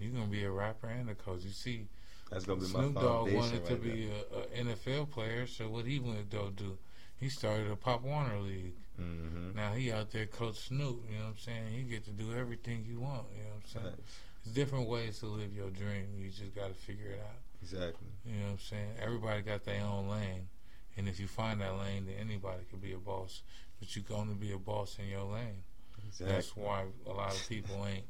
You're 0.01 0.11
gonna 0.13 0.25
be 0.27 0.43
a 0.43 0.51
rapper 0.51 0.87
and 0.87 1.09
a 1.09 1.15
coach. 1.15 1.43
You 1.43 1.51
see, 1.51 1.87
That's 2.29 2.45
gonna 2.45 2.59
be 2.61 2.67
Snoop 2.67 2.95
my 2.95 3.01
Dogg 3.01 3.31
wanted 3.33 3.65
to 3.67 3.75
be 3.75 4.09
a, 4.09 4.61
a 4.61 4.63
NFL 4.63 5.11
player, 5.11 5.47
so 5.47 5.69
what 5.69 5.85
he 5.85 5.99
went 5.99 6.31
to 6.31 6.51
do? 6.51 6.77
He 7.17 7.29
started 7.29 7.69
a 7.69 7.75
Pop 7.75 8.01
Warner 8.01 8.39
League. 8.39 8.73
there. 8.97 9.05
hmm 9.05 9.55
Now 9.55 9.73
he 9.73 9.91
out 9.91 10.11
there 10.11 10.25
coach 10.25 10.57
Snoop. 10.67 11.03
You 11.09 11.17
know 11.19 11.25
what 11.25 11.29
I'm 11.31 11.37
saying? 11.37 11.67
He 11.75 11.83
get 11.83 12.03
to 12.05 12.11
do 12.11 12.33
everything 12.33 12.85
you 12.89 12.99
want. 12.99 13.27
You 13.37 13.43
know 13.43 13.49
what 13.55 13.63
I'm 13.63 13.83
saying? 13.83 13.95
It's 14.43 14.53
different 14.53 14.89
ways 14.89 15.19
to 15.19 15.27
live 15.27 15.53
your 15.55 15.69
dream. 15.69 16.07
You 16.17 16.29
just 16.29 16.55
got 16.55 16.69
to 16.69 16.73
figure 16.73 17.11
it 17.11 17.21
out. 17.23 17.37
Exactly. 17.61 18.07
You 18.25 18.37
know 18.37 18.45
what 18.45 18.51
I'm 18.53 18.59
saying? 18.59 18.91
Everybody 18.99 19.41
got 19.43 19.63
their 19.65 19.83
own 19.83 20.09
lane, 20.09 20.47
and 20.97 21.07
if 21.07 21.19
you 21.19 21.27
find 21.27 21.61
that 21.61 21.77
lane, 21.77 22.07
then 22.07 22.15
anybody 22.19 22.63
could 22.71 22.81
be 22.81 22.93
a 22.93 22.97
boss. 22.97 23.43
But 23.79 23.95
you 23.95 24.01
can 24.01 24.15
only 24.15 24.33
be 24.33 24.51
a 24.51 24.57
boss 24.57 24.97
in 24.99 25.09
your 25.09 25.25
lane. 25.25 25.61
Exactly. 26.07 26.33
That's 26.35 26.55
why 26.55 26.85
a 27.05 27.13
lot 27.13 27.35
of 27.35 27.47
people 27.47 27.85
ain't 27.85 28.05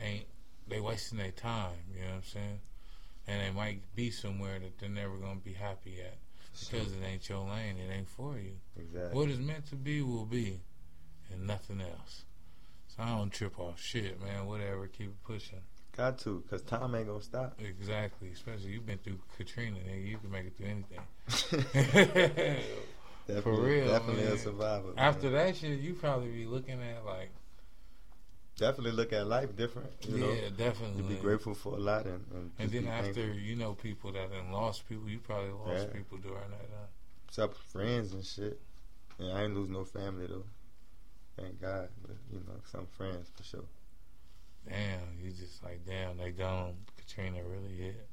ain't 0.00 0.26
they 0.68 0.80
wasting 0.80 1.18
their 1.18 1.30
time. 1.30 1.76
You 1.94 2.02
know 2.02 2.08
what 2.08 2.16
I'm 2.16 2.24
saying? 2.24 2.60
And 3.28 3.40
they 3.40 3.50
might 3.50 3.80
be 3.94 4.10
somewhere 4.10 4.58
that 4.58 4.78
they're 4.78 4.88
never 4.88 5.16
gonna 5.16 5.40
be 5.40 5.52
happy 5.52 6.00
at 6.00 6.16
because 6.60 6.92
it 6.92 7.04
ain't 7.04 7.28
your 7.28 7.40
lane. 7.48 7.76
It 7.76 7.92
ain't 7.92 8.08
for 8.08 8.38
you. 8.38 8.52
exactly. 8.76 9.16
What 9.18 9.28
is 9.28 9.38
meant 9.38 9.66
to 9.70 9.76
be 9.76 10.02
will 10.02 10.24
be, 10.24 10.60
and 11.32 11.46
nothing 11.46 11.80
else. 11.80 12.24
So 12.88 13.02
I 13.02 13.10
don't 13.10 13.30
trip 13.30 13.58
off 13.58 13.80
shit, 13.80 14.22
man. 14.22 14.46
Whatever, 14.46 14.86
keep 14.86 15.08
it 15.08 15.24
pushing. 15.24 15.60
Got 15.96 16.18
to, 16.20 16.42
cause 16.50 16.62
time 16.62 16.94
ain't 16.94 17.06
gonna 17.06 17.22
stop. 17.22 17.58
Exactly. 17.58 18.30
Especially 18.30 18.70
you've 18.72 18.86
been 18.86 18.98
through 18.98 19.18
Katrina, 19.36 19.78
nigga. 19.78 20.06
You 20.06 20.18
can 20.18 20.30
make 20.30 20.46
it 20.46 20.56
through 20.56 20.66
anything. 20.66 21.00
definitely, 23.26 23.62
real, 23.62 23.88
definitely 23.88 24.24
man. 24.24 24.32
a 24.32 24.38
survivor. 24.38 24.88
After 24.98 25.30
man. 25.30 25.46
that 25.46 25.56
shit, 25.56 25.80
you 25.80 25.94
probably 25.94 26.28
be 26.28 26.44
looking 26.44 26.82
at 26.82 27.04
like, 27.06 27.30
definitely 28.58 28.92
look 28.92 29.12
at 29.12 29.26
life 29.26 29.54
different. 29.56 29.90
You 30.08 30.18
know, 30.18 30.30
yeah, 30.32 30.48
definitely. 30.56 31.02
to 31.02 31.08
be 31.08 31.14
grateful 31.16 31.54
for 31.54 31.74
a 31.74 31.80
lot 31.80 32.06
and 32.06 32.24
and, 32.34 32.50
And 32.58 32.70
then 32.70 32.86
after 32.88 33.12
thankful. 33.12 33.40
you 33.40 33.56
know 33.56 33.74
people 33.74 34.12
that 34.12 34.30
done 34.32 34.50
lost 34.52 34.88
people, 34.88 35.08
you 35.08 35.18
probably 35.18 35.50
lost 35.52 35.88
Yeah. 35.88 35.96
people 35.98 36.18
during 36.18 36.50
that 36.50 36.68
time. 36.70 36.88
except 37.28 37.56
friends 37.56 38.12
and 38.12 38.24
shit. 38.24 38.60
Yeah, 39.18 39.32
I 39.34 39.42
ain't 39.44 39.54
lose 39.54 39.68
no 39.70 39.84
family 39.84 40.26
though. 40.26 40.44
Thank 41.36 41.60
God, 41.60 41.88
but 42.02 42.16
you 42.32 42.38
know, 42.46 42.60
some 42.70 42.86
friends 42.86 43.28
for 43.36 43.42
sure. 43.44 43.64
Damn, 44.68 45.20
you 45.22 45.30
just 45.30 45.62
like 45.62 45.84
damn, 45.86 46.16
they 46.16 46.30
gone. 46.30 46.74
Katrina 46.96 47.42
really 47.44 47.74
hit. 47.76 48.08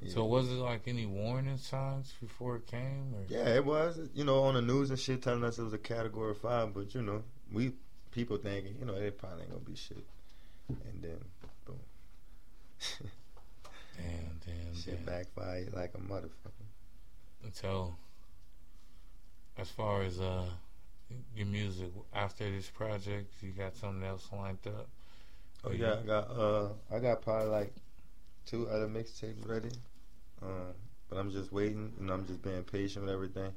Yeah. 0.00 0.12
So 0.12 0.24
was 0.24 0.48
it 0.48 0.54
like 0.54 0.86
any 0.88 1.06
warning 1.06 1.58
signs 1.58 2.12
before 2.20 2.56
it 2.56 2.66
came? 2.66 3.14
Or? 3.14 3.24
Yeah, 3.28 3.54
it 3.54 3.64
was. 3.64 3.98
You 4.14 4.24
know, 4.24 4.44
on 4.44 4.54
the 4.54 4.62
news 4.62 4.90
and 4.90 4.98
shit, 4.98 5.22
telling 5.22 5.44
us 5.44 5.58
it 5.58 5.62
was 5.62 5.72
a 5.72 5.78
category 5.78 6.34
five. 6.34 6.72
But 6.74 6.94
you 6.94 7.02
know, 7.02 7.22
we 7.52 7.72
people 8.14 8.36
thinking, 8.38 8.76
you 8.78 8.86
know, 8.86 8.94
it 8.94 9.18
probably 9.18 9.42
ain't 9.42 9.50
gonna 9.50 9.64
be 9.64 9.74
shit. 9.76 10.04
And 10.68 11.02
then, 11.02 11.18
boom, 11.66 11.78
Damn, 13.96 14.40
damn, 14.44 14.74
shit 14.74 15.04
damn. 15.04 15.14
backfired 15.14 15.72
like 15.74 15.92
a 15.94 15.98
motherfucker. 15.98 17.50
So, 17.52 17.94
as 19.58 19.68
far 19.70 20.02
as 20.02 20.20
uh 20.20 20.44
your 21.36 21.46
music 21.46 21.90
after 22.14 22.50
this 22.50 22.68
project, 22.70 23.32
you 23.42 23.50
got 23.52 23.76
something 23.76 24.02
else 24.04 24.28
lined 24.32 24.58
up? 24.66 24.88
Oh 25.64 25.70
yeah, 25.70 25.94
you- 25.94 26.00
I 26.00 26.02
got 26.06 26.30
uh, 26.30 26.68
I 26.92 26.98
got 26.98 27.22
probably 27.22 27.48
like 27.48 27.72
two 28.46 28.68
other 28.68 28.88
mixtapes 28.88 29.46
ready. 29.48 29.70
Um, 30.42 30.72
but 31.08 31.16
I'm 31.18 31.30
just 31.30 31.52
waiting, 31.52 31.92
and 32.00 32.10
I'm 32.10 32.26
just 32.26 32.42
being 32.42 32.62
patient 32.64 33.04
with 33.04 33.14
everything. 33.14 33.52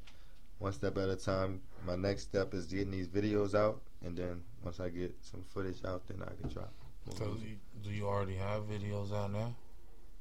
One 0.59 0.73
step 0.73 0.97
at 0.97 1.09
a 1.09 1.15
time. 1.15 1.61
My 1.85 1.95
next 1.95 2.23
step 2.23 2.53
is 2.53 2.65
getting 2.65 2.91
these 2.91 3.07
videos 3.07 3.55
out, 3.55 3.81
and 4.05 4.17
then 4.17 4.41
once 4.63 4.79
I 4.79 4.89
get 4.89 5.15
some 5.21 5.43
footage 5.53 5.83
out, 5.85 6.07
then 6.07 6.21
I 6.21 6.39
can 6.39 6.49
drop. 6.49 6.73
So, 7.17 7.37
you, 7.39 7.55
do 7.83 7.89
you 7.89 8.05
already 8.05 8.35
have 8.35 8.63
videos 8.63 9.13
out 9.13 9.31
now? 9.31 9.55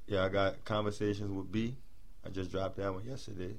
Yeah, 0.06 0.24
I 0.24 0.28
got 0.28 0.64
conversations 0.64 1.30
with 1.30 1.50
B. 1.50 1.76
I 2.24 2.28
just 2.28 2.50
dropped 2.50 2.76
that 2.76 2.92
one 2.92 3.04
yesterday, 3.04 3.54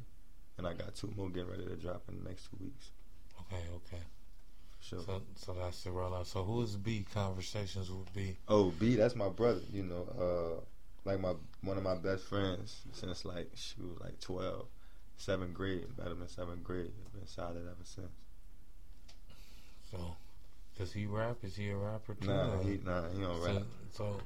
and 0.57 0.65
I 0.65 0.73
got 0.73 0.95
two 0.95 1.13
more 1.15 1.29
getting 1.29 1.49
ready 1.49 1.65
to 1.65 1.75
drop 1.75 2.03
in 2.09 2.23
the 2.23 2.29
next 2.29 2.49
two 2.49 2.57
weeks. 2.61 2.91
Okay, 3.41 3.63
okay. 3.75 4.03
Sure. 4.79 4.99
So, 5.01 5.21
so 5.35 5.53
that's 5.53 5.83
the 5.83 5.89
rollout. 5.89 6.25
So, 6.25 6.43
who 6.43 6.61
is 6.61 6.75
B? 6.75 7.05
Conversations 7.13 7.91
with 7.91 8.13
B. 8.13 8.37
Oh, 8.47 8.71
B, 8.79 8.95
that's 8.95 9.15
my 9.15 9.29
brother. 9.29 9.61
You 9.73 9.83
know, 9.83 10.07
uh, 10.17 10.61
like 11.03 11.19
my 11.19 11.33
one 11.61 11.77
of 11.77 11.83
my 11.83 11.95
best 11.95 12.25
friends 12.25 12.81
since 12.91 13.25
like 13.25 13.49
she 13.55 13.75
was 13.81 13.99
like 14.01 14.19
12, 14.19 14.65
seventh 15.17 15.53
grade. 15.53 15.85
Met 15.97 16.07
him 16.07 16.21
in 16.21 16.27
seventh 16.27 16.63
grade. 16.63 16.91
Been 17.13 17.27
solid 17.27 17.57
ever 17.57 17.83
since. 17.83 18.07
So, 19.91 20.15
does 20.77 20.93
he 20.93 21.05
rap? 21.05 21.37
Is 21.43 21.55
he 21.55 21.69
a 21.69 21.75
rapper 21.75 22.15
too? 22.15 22.27
Nah, 22.27 22.57
he 22.59 22.79
nah 22.83 23.09
he 23.09 23.21
don't 23.21 23.41
so, 23.41 23.53
rap. 23.53 23.63
so, 23.91 24.17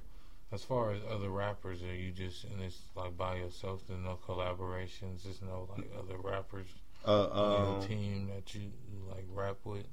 As 0.52 0.64
far 0.64 0.92
as 0.92 1.02
other 1.10 1.30
rappers, 1.30 1.82
are 1.84 1.96
you 1.96 2.12
just 2.12 2.46
in 2.46 2.60
this 2.60 2.78
like 2.96 3.18
by 3.18 3.36
yourself? 3.36 3.82
There's 3.88 4.02
no 4.02 4.18
collaborations. 4.28 5.24
There's 5.24 5.42
no 5.42 5.68
like 5.76 5.90
other 5.98 6.18
rappers 6.18 6.68
Uh, 7.06 7.28
on 7.28 7.62
um, 7.62 7.74
your 7.74 7.88
team 7.88 8.30
that 8.34 8.54
you, 8.54 8.72
like 9.10 9.26
rap 9.34 9.58
with. 9.64 9.86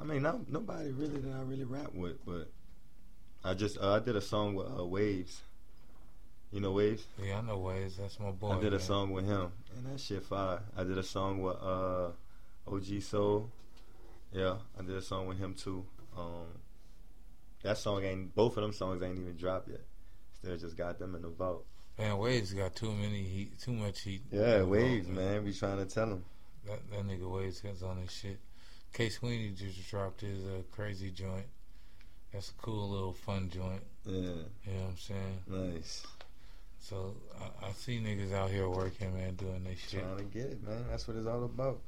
I 0.00 0.04
mean, 0.04 0.22
not 0.22 0.50
nobody 0.50 0.90
really 0.90 1.18
that 1.20 1.32
I 1.32 1.42
really 1.42 1.64
rap 1.64 1.94
with, 1.94 2.24
but 2.26 2.50
I 3.44 3.54
just 3.54 3.78
uh, 3.78 3.92
I 3.94 3.98
did 4.00 4.16
a 4.16 4.20
song 4.20 4.54
with 4.54 4.66
uh, 4.78 4.84
Waves. 4.84 5.40
You 6.50 6.60
know 6.60 6.72
Waves? 6.72 7.04
Yeah, 7.20 7.38
I 7.38 7.40
know 7.40 7.58
Waves. 7.58 7.96
That's 7.96 8.18
my 8.20 8.30
boy. 8.30 8.50
I 8.50 8.60
did 8.60 8.74
a 8.74 8.80
song 8.80 9.10
with 9.10 9.26
him, 9.26 9.52
and 9.76 9.92
that 9.92 10.00
shit 10.00 10.24
fire. 10.24 10.60
I 10.76 10.84
did 10.84 10.98
a 10.98 11.02
song 11.02 11.40
with 11.40 11.56
uh, 11.62 12.10
OG 12.66 13.02
Soul. 13.02 13.50
Yeah, 14.34 14.56
I 14.78 14.82
did 14.82 14.96
a 14.96 15.02
song 15.02 15.28
with 15.28 15.38
him 15.38 15.54
too. 15.54 15.86
Um, 16.16 16.46
that 17.62 17.78
song 17.78 18.02
ain't 18.04 18.34
both 18.34 18.56
of 18.56 18.62
them 18.62 18.72
songs 18.72 19.02
ain't 19.02 19.18
even 19.18 19.36
dropped 19.36 19.68
yet. 19.68 19.80
Still 20.34 20.56
just 20.56 20.76
got 20.76 20.98
them 20.98 21.14
in 21.14 21.22
the 21.22 21.28
vault. 21.28 21.64
Man, 21.98 22.18
Waves 22.18 22.52
got 22.52 22.74
too 22.74 22.92
many 22.92 23.22
heat, 23.22 23.60
too 23.60 23.72
much 23.72 24.00
heat. 24.00 24.22
Yeah, 24.32 24.64
Waves, 24.64 25.06
man. 25.06 25.44
We 25.44 25.52
trying 25.52 25.78
to 25.78 25.86
tell 25.86 26.06
him. 26.08 26.24
That 26.66 26.80
that 26.90 27.06
nigga 27.06 27.30
Waves 27.30 27.60
gets 27.60 27.82
on 27.82 27.98
his 27.98 28.10
shit. 28.10 28.40
K 28.92 29.08
Sweeney 29.08 29.50
just 29.50 29.88
dropped 29.88 30.20
his 30.20 30.44
uh, 30.44 30.62
crazy 30.72 31.10
joint. 31.10 31.46
That's 32.32 32.50
a 32.50 32.54
cool 32.54 32.88
little 32.90 33.12
fun 33.12 33.48
joint. 33.48 33.82
Yeah, 34.04 34.20
You 34.20 34.24
know 34.24 34.80
what 34.82 34.90
I'm 34.90 34.96
saying? 34.96 35.38
nice. 35.46 36.06
So 36.80 37.14
I, 37.40 37.68
I 37.68 37.72
see 37.72 37.98
niggas 38.00 38.32
out 38.34 38.50
here 38.50 38.68
working, 38.68 39.14
man, 39.14 39.36
doing 39.36 39.62
their 39.64 39.76
shit. 39.76 40.00
Trying 40.00 40.16
to 40.18 40.24
get 40.24 40.46
it, 40.46 40.66
man. 40.66 40.84
That's 40.90 41.06
what 41.06 41.16
it's 41.16 41.26
all 41.26 41.44
about. 41.44 41.78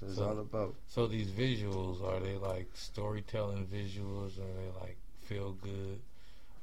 That's 0.00 0.12
it's 0.12 0.18
So- 0.18 0.28
all 0.28 0.38
about. 0.38 0.74
So 0.86 1.06
these 1.06 1.30
visuals 1.30 2.02
are 2.02 2.20
they 2.20 2.36
like 2.36 2.68
storytelling 2.74 3.66
visuals? 3.66 4.38
Are 4.38 4.52
they 4.54 4.70
like 4.80 4.96
feel 5.22 5.52
good? 5.52 6.00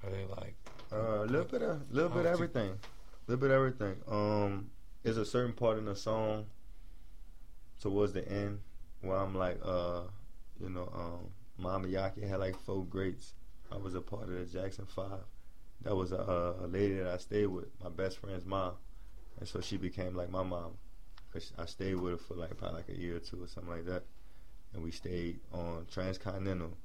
Are 0.03 0.09
they 0.09 0.25
like 0.25 0.55
Uh, 0.91 1.23
a 1.23 1.25
little 1.25 1.45
bit 1.45 1.61
of, 1.61 1.91
little 1.91 2.09
bit 2.09 2.19
of 2.25 2.25
everything, 2.27 2.69
a 2.69 3.31
little 3.31 3.41
bit 3.41 3.51
of 3.51 3.55
everything. 3.57 4.01
Um, 4.07 4.69
there's 5.03 5.17
a 5.17 5.25
certain 5.25 5.53
part 5.53 5.77
in 5.77 5.85
the 5.85 5.95
song 5.95 6.45
towards 7.81 8.13
the 8.13 8.27
end 8.31 8.61
where 9.01 9.17
I'm 9.17 9.35
like, 9.35 9.59
uh, 9.63 10.01
you 10.59 10.69
know, 10.69 10.89
um, 10.93 11.29
Mama 11.57 11.87
Yaki 11.87 12.27
had 12.27 12.39
like 12.39 12.55
four 12.57 12.85
greats. 12.85 13.33
I 13.71 13.77
was 13.77 13.95
a 13.95 14.01
part 14.01 14.23
of 14.23 14.29
the 14.29 14.45
Jackson 14.45 14.85
Five. 14.85 15.23
That 15.81 15.95
was 15.95 16.11
a, 16.11 16.55
a 16.61 16.67
lady 16.67 16.95
that 16.95 17.07
I 17.07 17.17
stayed 17.17 17.47
with, 17.47 17.67
my 17.83 17.89
best 17.89 18.17
friend's 18.19 18.45
mom, 18.45 18.73
and 19.39 19.47
so 19.47 19.59
she 19.61 19.77
became 19.77 20.15
like 20.15 20.29
my 20.29 20.43
mom. 20.43 20.77
Cause 21.35 21.51
I 21.59 21.65
stayed 21.65 21.95
with 21.95 22.13
her 22.13 22.17
for 22.17 22.35
like 22.35 22.55
probably 22.55 22.77
like 22.77 22.87
a 22.87 22.97
year 22.97 23.17
or 23.17 23.19
two 23.19 23.43
or 23.43 23.47
something 23.47 23.69
like 23.69 23.85
that, 23.87 24.03
and 24.73 24.81
we 24.81 24.89
stayed 24.89 25.41
on 25.51 25.85
Transcontinental 25.91 26.77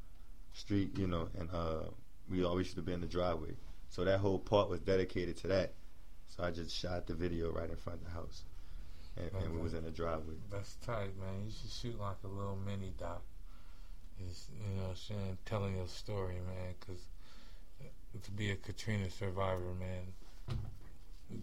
Street, 0.54 0.98
you 0.98 1.06
know, 1.06 1.28
and 1.38 1.48
uh, 1.52 1.84
we 2.28 2.42
always 2.42 2.66
used 2.66 2.76
to 2.76 2.82
be 2.82 2.92
in 2.92 3.00
the 3.00 3.06
driveway. 3.06 3.54
So 3.90 4.04
that 4.04 4.18
whole 4.18 4.40
part 4.40 4.68
was 4.68 4.80
dedicated 4.80 5.36
to 5.38 5.46
that. 5.48 5.74
So 6.26 6.42
I 6.42 6.50
just 6.50 6.74
shot 6.74 7.06
the 7.06 7.14
video 7.14 7.52
right 7.52 7.70
in 7.70 7.76
front 7.76 8.00
of 8.00 8.06
the 8.06 8.10
house, 8.10 8.42
and, 9.16 9.30
and 9.40 9.54
we 9.54 9.62
was 9.62 9.72
in 9.72 9.84
the 9.84 9.92
driveway. 9.92 10.34
that's 10.50 10.74
tight, 10.84 11.16
man? 11.20 11.44
You 11.44 11.52
should 11.52 11.70
shoot 11.70 12.00
like 12.00 12.16
a 12.24 12.28
little 12.28 12.58
mini 12.66 12.92
doc. 12.98 13.22
Is 14.28 14.48
you 14.52 14.80
know, 14.80 14.94
saying 14.94 15.38
telling 15.46 15.76
your 15.76 15.86
story, 15.86 16.34
man, 16.34 16.74
because 16.80 17.02
to 18.20 18.30
be 18.32 18.50
a 18.50 18.56
Katrina 18.56 19.10
survivor, 19.10 19.74
man, 19.78 20.58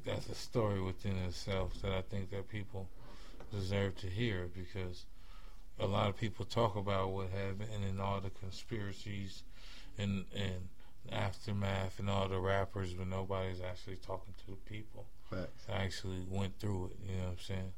that's 0.06 0.28
a 0.28 0.36
story 0.36 0.82
within 0.82 1.16
itself 1.20 1.72
that 1.82 1.94
I 1.94 2.02
think 2.02 2.32
that 2.32 2.50
people 2.50 2.90
deserve 3.52 3.96
to 3.98 4.08
hear 4.08 4.48
because 4.56 5.06
a 5.80 5.86
lot 5.86 6.10
of 6.10 6.18
people 6.18 6.46
talk 6.46 6.76
about 6.76 7.12
what 7.12 7.30
happened 7.30 7.84
and 7.88 8.02
all 8.02 8.20
the 8.20 8.30
conspiracies 8.32 9.44
and 9.98 10.26
and 10.36 10.70
aftermath 11.12 12.00
and 12.00 12.10
all 12.10 12.28
the 12.28 12.40
rappers, 12.40 12.94
but 12.94 13.08
nobody's 13.08 13.62
actually 13.62 13.96
talking 13.96 14.34
to 14.46 14.52
the 14.52 14.58
people 14.58 15.06
Facts. 15.30 15.66
that 15.66 15.76
actually 15.78 16.26
went 16.30 16.60
through 16.60 16.92
it. 16.92 16.98
You 17.10 17.18
know 17.18 17.24
what 17.24 17.32
I'm 17.32 17.40
saying? 17.40 17.72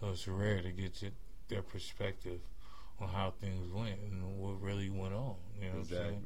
So 0.00 0.08
it's 0.10 0.26
rare 0.26 0.60
to 0.60 0.70
get 0.70 1.00
your, 1.02 1.12
their 1.48 1.62
perspective 1.62 2.40
on 3.00 3.08
how 3.08 3.32
things 3.40 3.70
went 3.72 4.00
and 4.10 4.38
what 4.38 4.60
really 4.60 4.90
went 4.90 5.14
on. 5.14 5.36
You 5.60 5.66
know 5.66 5.70
what 5.70 5.74
I'm 5.76 5.80
Exactly. 5.82 6.08
saying? 6.08 6.24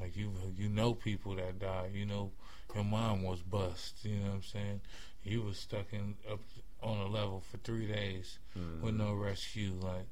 Like 0.00 0.16
you, 0.16 0.32
you 0.56 0.68
know 0.68 0.94
people 0.94 1.34
that 1.36 1.58
died. 1.58 1.90
You 1.94 2.06
know 2.06 2.32
your 2.74 2.84
mom 2.84 3.22
was 3.22 3.42
bust. 3.42 4.04
You 4.04 4.16
know 4.16 4.26
what 4.26 4.34
I'm 4.34 4.42
saying? 4.42 4.80
You 5.22 5.42
was 5.42 5.58
stuck 5.58 5.92
in 5.92 6.14
up 6.30 6.40
on 6.82 6.98
a 6.98 7.06
level 7.06 7.40
for 7.40 7.56
three 7.58 7.86
days 7.86 8.38
Mhm. 8.56 8.80
with 8.80 8.94
no 8.94 9.12
rescue. 9.14 9.72
Like 9.80 10.06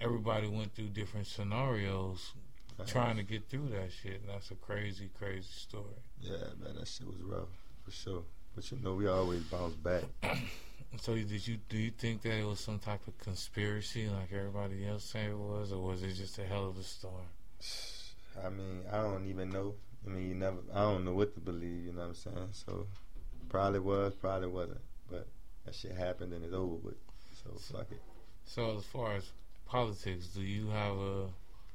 everybody 0.00 0.46
went 0.48 0.74
through 0.74 0.88
different 0.90 1.26
scenarios 1.26 2.32
trying 2.86 3.16
to 3.16 3.22
get 3.22 3.48
through 3.48 3.68
that 3.68 3.92
shit, 3.92 4.20
and 4.20 4.28
that's 4.30 4.50
a 4.50 4.54
crazy, 4.54 5.10
crazy 5.18 5.50
story. 5.52 6.00
Yeah, 6.20 6.54
man, 6.58 6.76
that 6.76 6.88
shit 6.88 7.06
was 7.06 7.20
rough 7.22 7.48
for 7.84 7.90
sure. 7.90 8.24
But 8.54 8.70
you 8.70 8.78
know, 8.78 8.94
we 8.94 9.06
always 9.06 9.42
bounce 9.44 9.74
back. 9.74 10.04
So 10.98 11.14
did 11.14 11.46
you 11.46 11.56
do 11.68 11.78
you 11.78 11.92
think 11.92 12.22
that 12.22 12.32
it 12.36 12.44
was 12.44 12.58
some 12.58 12.80
type 12.80 13.06
of 13.06 13.16
conspiracy 13.18 14.08
like 14.08 14.32
everybody 14.32 14.84
else 14.88 15.04
saying 15.04 15.30
it 15.30 15.38
was, 15.38 15.70
or 15.70 15.80
was 15.80 16.02
it 16.02 16.14
just 16.14 16.36
a 16.40 16.44
hell 16.44 16.66
of 16.68 16.76
a 16.78 16.82
storm? 16.82 17.26
I 18.44 18.48
mean, 18.48 18.82
I 18.90 18.96
don't 19.02 19.24
even 19.28 19.50
know. 19.50 19.76
I 20.04 20.10
mean, 20.10 20.28
you 20.28 20.34
never. 20.34 20.56
I 20.74 20.80
don't 20.80 21.04
know 21.04 21.12
what 21.14 21.32
to 21.34 21.40
believe. 21.40 21.84
You 21.86 21.92
know 21.92 22.00
what 22.00 22.06
I'm 22.08 22.14
saying? 22.14 22.48
So, 22.54 22.88
probably 23.48 23.78
was, 23.78 24.14
probably 24.16 24.48
wasn't. 24.48 24.80
But 25.08 25.28
that 25.70 25.76
shit 25.76 25.96
happened 25.96 26.32
and 26.32 26.44
it's 26.44 26.52
over 26.54 26.74
with. 26.74 26.96
So 27.44 27.76
fuck 27.76 27.86
it. 27.92 28.02
So 28.44 28.76
as 28.78 28.84
far 28.84 29.14
as 29.14 29.30
politics, 29.66 30.26
do 30.28 30.42
you 30.42 30.68
have 30.68 30.96
a 30.96 31.26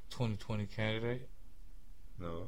2020 0.10 0.66
candidate? 0.66 1.30
No, 2.20 2.48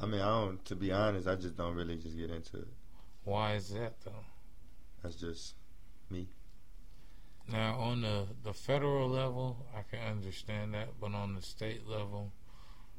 I 0.00 0.06
mean, 0.06 0.20
I 0.20 0.26
don't. 0.26 0.64
To 0.66 0.76
be 0.76 0.92
honest, 0.92 1.26
I 1.26 1.34
just 1.34 1.56
don't 1.56 1.74
really 1.74 1.96
just 1.96 2.16
get 2.16 2.30
into 2.30 2.58
it. 2.58 2.68
Why 3.24 3.54
is 3.54 3.70
that 3.70 3.94
though? 4.04 4.24
That's 5.02 5.16
just 5.16 5.54
me. 6.08 6.28
Now 7.50 7.74
on 7.78 8.02
the 8.02 8.26
the 8.44 8.52
federal 8.52 9.08
level, 9.08 9.66
I 9.76 9.82
can 9.82 10.06
understand 10.08 10.74
that, 10.74 11.00
but 11.00 11.14
on 11.14 11.34
the 11.34 11.42
state 11.42 11.86
level, 11.88 12.32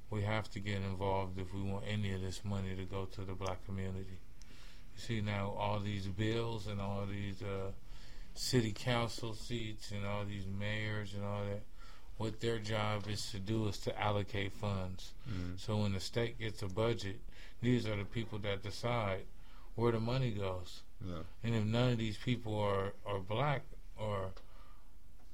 we 0.10 0.23
have 0.23 0.50
to 0.52 0.60
get 0.60 0.78
involved 0.78 1.39
if 1.39 1.54
we 1.54 1.62
want 1.62 1.86
any 1.88 2.12
of 2.12 2.21
this 2.21 2.43
money 2.43 2.76
to 2.76 2.84
go 2.84 3.06
to 3.06 3.21
the 3.21 3.34
black 3.34 3.65
community. 3.65 4.19
You 4.97 5.03
see 5.03 5.21
now 5.21 5.53
all 5.57 5.79
these 5.79 6.07
bills 6.07 6.65
and 6.67 6.81
all 6.81 7.05
these 7.05 7.41
uh, 7.43 7.71
city 8.33 8.71
council 8.73 9.33
seats 9.33 9.91
and 9.91 10.05
all 10.05 10.25
these 10.25 10.45
mayors 10.60 11.13
and 11.13 11.23
all 11.23 11.43
that. 11.45 11.62
What 12.17 12.39
their 12.39 12.57
job 12.57 13.03
is 13.07 13.29
to 13.31 13.38
do 13.39 13.67
is 13.67 13.77
to 13.79 14.01
allocate 14.01 14.53
funds. 14.53 15.13
mm, 15.29 15.60
So 15.60 15.77
when 15.77 15.93
the 15.93 15.99
state 15.99 16.39
gets 16.39 16.63
a 16.63 16.67
budget, 16.67 17.19
these 17.62 17.86
are 17.86 17.95
the 17.95 18.05
people 18.05 18.39
that 18.39 18.63
decide 18.63 19.25
where 19.75 19.91
the 19.91 19.99
money 19.99 20.31
goes. 20.31 20.81
yeah. 21.05 21.19
And 21.43 21.53
if 21.53 21.63
none 21.63 21.91
of 21.91 21.97
these 21.99 22.17
people 22.17 22.60
are, 22.60 22.93
are 23.05 23.19
black 23.19 23.62
or 23.99 24.31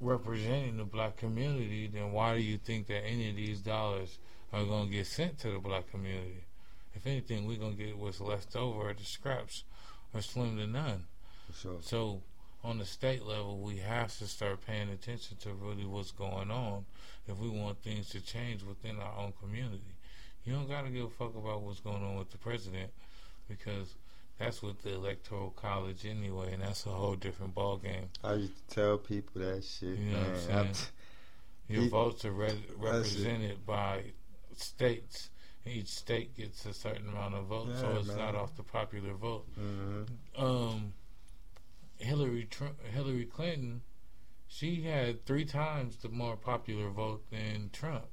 representing 0.02 0.76
the 0.78 0.84
black 0.84 1.16
community, 1.16 1.88
then 1.88 2.12
why 2.12 2.36
do 2.36 2.44
you 2.44 2.58
think 2.58 2.88
that 2.88 3.06
any 3.06 3.30
of 3.30 3.38
these 3.38 3.60
dollars 3.62 4.20
are 4.52 4.66
going 4.66 4.88
to 4.90 4.94
get 4.94 5.08
sent 5.08 5.40
to 5.40 5.52
the 5.52 5.60
black 5.60 5.90
community? 5.90 6.44
If 6.96 7.06
anything, 7.08 7.46
we're 7.48 7.58
going 7.58 7.76
to 7.78 7.84
get 7.84 7.98
what's 7.98 8.22
left 8.22 8.56
over 8.56 8.90
at 8.90 8.98
the 8.98 9.04
scraps 9.06 9.64
or 10.14 10.22
slim 10.22 10.58
to 10.58 10.68
none. 10.68 11.06
Sure. 11.60 11.78
So 11.82 12.22
on 12.64 12.78
the 12.78 12.86
state 12.86 13.24
level, 13.24 13.60
we 13.60 13.78
have 13.78 14.16
to 14.20 14.26
start 14.28 14.66
paying 14.66 14.90
attention 14.90 15.38
to 15.42 15.54
really 15.54 15.86
what's 15.86 16.12
going 16.12 16.52
on 16.52 16.86
if 17.28 17.38
we 17.38 17.50
want 17.50 17.82
things 17.84 18.10
to 18.10 18.22
change 18.22 18.64
within 18.64 18.98
our 19.00 19.18
own 19.18 19.34
community. 19.42 19.96
You 20.46 20.54
don't 20.54 20.70
got 20.70 20.84
to 20.86 20.90
give 20.90 21.06
a 21.06 21.10
fuck 21.10 21.36
about 21.36 21.62
what's 21.62 21.80
going 21.80 22.04
on 22.04 22.18
with 22.18 22.32
the 22.32 22.38
president 22.38 22.92
because 23.48 23.96
that's 24.40 24.62
with 24.62 24.82
the 24.82 24.94
electoral 24.94 25.52
college 25.52 26.06
anyway, 26.06 26.54
and 26.54 26.64
that's 26.64 26.86
a 26.86 26.90
whole 26.90 27.16
different 27.16 27.54
ball 27.56 27.78
game. 27.78 28.10
I 28.24 28.34
used 28.34 28.70
to 28.70 28.76
tell 28.76 28.98
people 28.98 29.42
that 29.42 29.64
shit, 29.64 29.98
You 29.98 30.12
know 30.12 30.20
what 30.20 30.28
I'm 30.28 30.66
man. 30.66 30.74
Saying? 30.74 30.88
Your 31.70 31.90
votes 31.90 32.26
are 32.26 32.32
re- 32.32 32.66
represented 32.78 33.66
by 33.66 34.04
states. 34.56 35.30
Each 35.66 35.88
state 35.88 36.36
gets 36.36 36.66
a 36.66 36.74
certain 36.74 37.08
amount 37.10 37.36
of 37.36 37.46
votes, 37.46 37.80
so 37.80 37.90
Yeah, 37.94 38.00
it's 38.00 38.08
not 38.10 38.36
off 38.36 38.56
the 38.56 38.64
popular 38.64 39.14
vote. 39.14 39.48
Mhm. 39.58 40.08
um, 40.38 40.94
Hillary 42.00 42.46
Trump, 42.46 42.82
Hillary 42.84 43.26
Clinton, 43.26 43.82
she 44.48 44.82
had 44.82 45.26
three 45.26 45.46
times 45.46 45.98
the 45.98 46.10
more 46.10 46.36
popular 46.36 46.90
vote 46.90 47.24
than 47.30 47.70
Trump. 47.72 48.08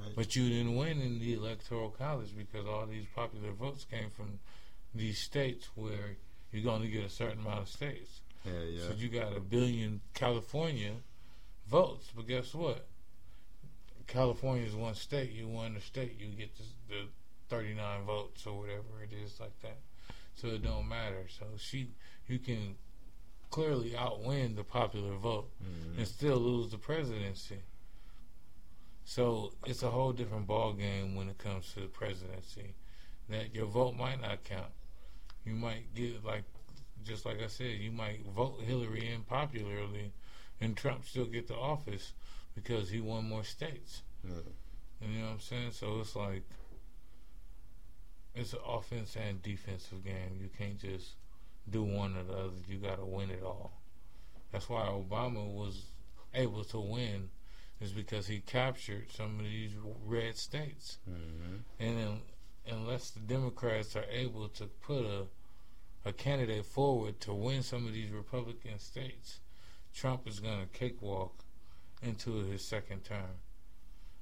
Right. 0.00 0.16
But 0.16 0.34
you 0.34 0.48
didn't 0.48 0.74
win 0.76 1.00
in 1.00 1.18
the 1.18 1.34
electoral 1.34 1.90
college 1.90 2.34
because 2.36 2.66
all 2.66 2.86
these 2.86 3.06
popular 3.14 3.52
votes 3.52 3.84
came 3.84 4.10
from 4.10 4.40
these 4.94 5.18
states 5.18 5.68
where 5.74 6.16
you're 6.50 6.64
going 6.64 6.82
to 6.82 6.88
get 6.88 7.04
a 7.04 7.10
certain 7.10 7.40
amount 7.40 7.60
of 7.60 7.68
states. 7.68 8.20
Yeah, 8.44 8.62
yeah. 8.62 8.88
So 8.88 8.94
you 8.94 9.08
got 9.08 9.36
a 9.36 9.40
billion 9.40 10.00
California 10.14 10.94
votes, 11.68 12.10
but 12.16 12.26
guess 12.26 12.54
what? 12.54 12.88
California 14.12 14.66
is 14.66 14.74
one 14.74 14.94
state. 14.94 15.32
You 15.32 15.48
won 15.48 15.72
the 15.74 15.80
state, 15.80 16.16
you 16.20 16.26
get 16.36 16.54
the, 16.56 16.64
the 16.88 17.02
39 17.48 18.04
votes 18.04 18.46
or 18.46 18.58
whatever 18.58 19.02
it 19.02 19.12
is 19.24 19.40
like 19.40 19.58
that. 19.62 19.78
So 20.34 20.48
it 20.48 20.62
don't 20.62 20.86
matter. 20.86 21.24
So 21.38 21.46
she, 21.56 21.88
you 22.26 22.38
can 22.38 22.74
clearly 23.50 23.96
outwin 23.96 24.54
the 24.54 24.64
popular 24.64 25.14
vote 25.16 25.50
Mhm. 25.62 25.98
and 25.98 26.06
still 26.06 26.36
lose 26.36 26.70
the 26.70 26.78
presidency. 26.78 27.60
So 29.04 29.52
it's 29.66 29.82
a 29.82 29.90
whole 29.90 30.12
different 30.12 30.46
ball 30.46 30.74
game 30.74 31.14
when 31.14 31.28
it 31.30 31.38
comes 31.38 31.72
to 31.74 31.80
the 31.80 31.86
presidency 31.86 32.74
that 33.28 33.54
your 33.54 33.66
vote 33.66 33.96
might 33.96 34.20
not 34.20 34.44
count. 34.44 34.72
You 35.44 35.54
might 35.54 35.94
get 35.94 36.22
like, 36.24 36.44
just 37.04 37.24
like 37.24 37.40
I 37.42 37.46
said, 37.48 37.78
you 37.78 37.90
might 37.92 38.24
vote 38.26 38.60
Hillary 38.60 39.10
in 39.12 39.22
popularly, 39.22 40.12
and 40.60 40.76
Trump 40.76 41.04
still 41.06 41.26
get 41.26 41.48
the 41.48 41.56
office 41.56 42.12
because 42.54 42.90
he 42.90 43.00
won 43.00 43.28
more 43.28 43.44
states. 43.44 44.02
Yeah. 44.24 44.34
You 45.00 45.18
know 45.18 45.26
what 45.26 45.32
I'm 45.32 45.40
saying? 45.40 45.70
So 45.72 46.00
it's 46.00 46.14
like 46.14 46.44
it's 48.34 48.52
an 48.52 48.60
offense 48.66 49.16
and 49.16 49.42
defensive 49.42 50.04
game. 50.04 50.38
You 50.40 50.48
can't 50.56 50.78
just 50.78 51.16
do 51.68 51.82
one 51.82 52.16
or 52.16 52.24
the 52.24 52.32
other. 52.32 52.52
You 52.68 52.78
got 52.78 52.96
to 52.96 53.04
win 53.04 53.30
it 53.30 53.42
all. 53.44 53.72
That's 54.52 54.68
why 54.68 54.82
Obama 54.82 55.46
was 55.46 55.86
able 56.34 56.64
to 56.64 56.78
win, 56.78 57.30
is 57.80 57.92
because 57.92 58.26
he 58.26 58.40
captured 58.40 59.10
some 59.10 59.38
of 59.38 59.44
these 59.44 59.72
red 60.04 60.36
states. 60.36 60.98
Mm-hmm. 61.08 61.56
And 61.80 61.98
then, 61.98 62.20
unless 62.70 63.10
the 63.10 63.20
Democrats 63.20 63.96
are 63.96 64.04
able 64.10 64.48
to 64.48 64.66
put 64.66 65.04
a 65.04 65.26
a 66.04 66.12
candidate 66.12 66.66
forward 66.66 67.20
to 67.20 67.32
win 67.32 67.62
some 67.62 67.86
of 67.86 67.92
these 67.92 68.10
Republican 68.10 68.78
states, 68.78 69.40
Trump 69.94 70.26
is 70.26 70.40
going 70.40 70.60
to 70.60 70.66
cakewalk 70.66 71.44
into 72.02 72.44
his 72.44 72.64
second 72.64 73.04
term. 73.04 73.38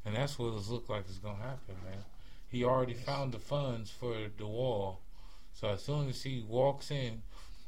And 0.05 0.17
that's 0.17 0.39
what 0.39 0.49
it 0.49 0.69
looks 0.69 0.89
like 0.89 1.09
is 1.09 1.19
going 1.19 1.37
to 1.37 1.43
happen, 1.43 1.77
man. 1.85 2.05
He 2.49 2.65
already 2.65 2.95
found 2.95 3.33
the 3.33 3.39
funds 3.39 3.91
for 3.91 4.15
the 4.37 4.47
wall. 4.47 5.01
So 5.55 5.69
as 5.69 5.83
soon 5.83 6.09
as 6.09 6.23
he 6.23 6.45
walks 6.47 6.91
in, 6.91 7.23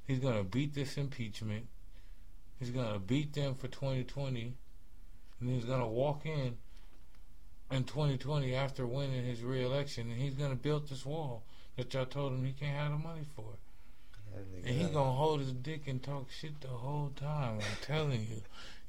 he's 0.06 0.18
going 0.18 0.36
to 0.36 0.44
beat 0.44 0.74
this 0.74 0.96
impeachment. 0.96 1.66
He's 2.58 2.70
going 2.70 2.92
to 2.92 2.98
beat 2.98 3.34
them 3.34 3.54
for 3.54 3.68
2020. 3.68 4.54
And 5.40 5.50
he's 5.50 5.64
going 5.64 5.80
to 5.80 5.86
walk 5.86 6.24
in 6.24 6.56
in 7.70 7.84
2020 7.84 8.54
after 8.54 8.86
winning 8.86 9.24
his 9.24 9.42
reelection 9.42 10.10
and 10.10 10.20
he's 10.20 10.34
going 10.34 10.50
to 10.50 10.56
build 10.56 10.88
this 10.88 11.06
wall 11.06 11.42
that 11.76 11.92
y'all 11.94 12.04
told 12.04 12.32
him 12.32 12.44
he 12.44 12.52
can't 12.52 12.76
have 12.76 12.90
the 12.92 12.98
money 12.98 13.26
for. 13.34 13.44
And 14.64 14.74
he 14.74 14.84
gonna 14.84 15.12
hold 15.12 15.40
his 15.40 15.52
dick 15.52 15.82
and 15.86 16.02
talk 16.02 16.30
shit 16.30 16.60
the 16.60 16.68
whole 16.68 17.12
time. 17.16 17.58
I'm 17.58 17.76
telling 17.82 18.26
you, 18.30 18.42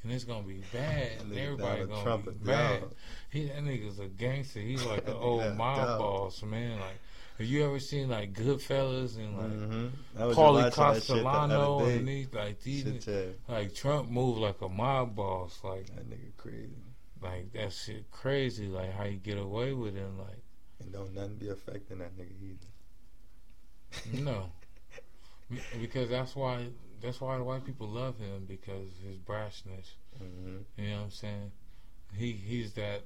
and 0.04 0.12
it's 0.12 0.24
gonna 0.26 0.44
be 0.48 0.62
bad. 0.72 1.12
And 1.22 1.32
nigga 1.34 1.38
everybody 1.44 1.86
gonna 1.86 2.04
Trump 2.04 2.26
be 2.26 2.32
bad. 2.32 2.82
dog. 2.82 2.94
He 3.30 3.46
that 3.48 3.58
nigga's 3.64 4.00
a 4.00 4.08
gangster. 4.08 4.60
He's 4.60 4.84
like 4.86 5.08
an 5.08 5.14
old 5.16 5.56
mob 5.56 5.78
dog. 5.78 6.00
boss, 6.00 6.44
man. 6.44 6.80
Like, 6.80 7.00
have 7.40 7.48
you 7.48 7.66
ever 7.66 7.80
seen 7.80 8.10
like 8.10 8.34
Goodfellas 8.34 9.18
and 9.18 9.38
like 9.38 9.52
Mm-hmm. 9.52 9.88
Paulie 10.22 10.26
just 10.26 10.38
watching 10.38 10.54
that 10.56 10.64
the 10.66 10.72
Castellano 11.00 11.80
and 11.86 12.08
these 12.08 12.34
like 12.34 12.62
these 12.62 13.08
like 13.48 13.74
Trump 13.74 14.10
moved 14.10 14.40
like 14.40 14.62
a 14.62 14.70
mob 14.70 15.16
boss. 15.16 15.60
Like 15.64 15.88
That 15.88 16.10
nigga 16.10 16.36
crazy. 16.38 16.76
like 17.22 17.52
that 17.54 17.72
shit 17.74 18.10
crazy. 18.12 18.68
Like 18.68 18.94
how 18.94 19.06
you 19.06 19.18
get 19.18 19.38
away 19.38 19.74
with 19.74 19.96
it. 19.96 20.02
And, 20.04 20.18
like 20.20 20.42
And 20.82 20.92
don't 20.94 21.14
nothing 21.14 21.36
be 21.38 21.50
affecting 21.50 22.00
that 22.00 22.16
nigga 22.18 22.34
either. 22.42 24.22
No, 24.24 24.50
because 25.82 26.10
that's 26.10 26.36
why 26.36 26.66
that's 27.04 27.20
why 27.20 27.38
the 27.38 27.44
white 27.44 27.66
people 27.66 27.88
love 27.88 28.18
him 28.18 28.46
because 28.48 28.88
his 29.06 29.18
brashness. 29.18 29.92
Mm-hmm. 30.24 30.82
You 30.82 30.90
know 30.90 30.96
what 30.98 31.04
I'm 31.04 31.12
saying? 31.12 31.52
He 32.16 32.32
he's 32.32 32.74
that 32.74 33.02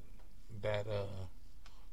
that 0.62 0.88
uh 0.88 1.26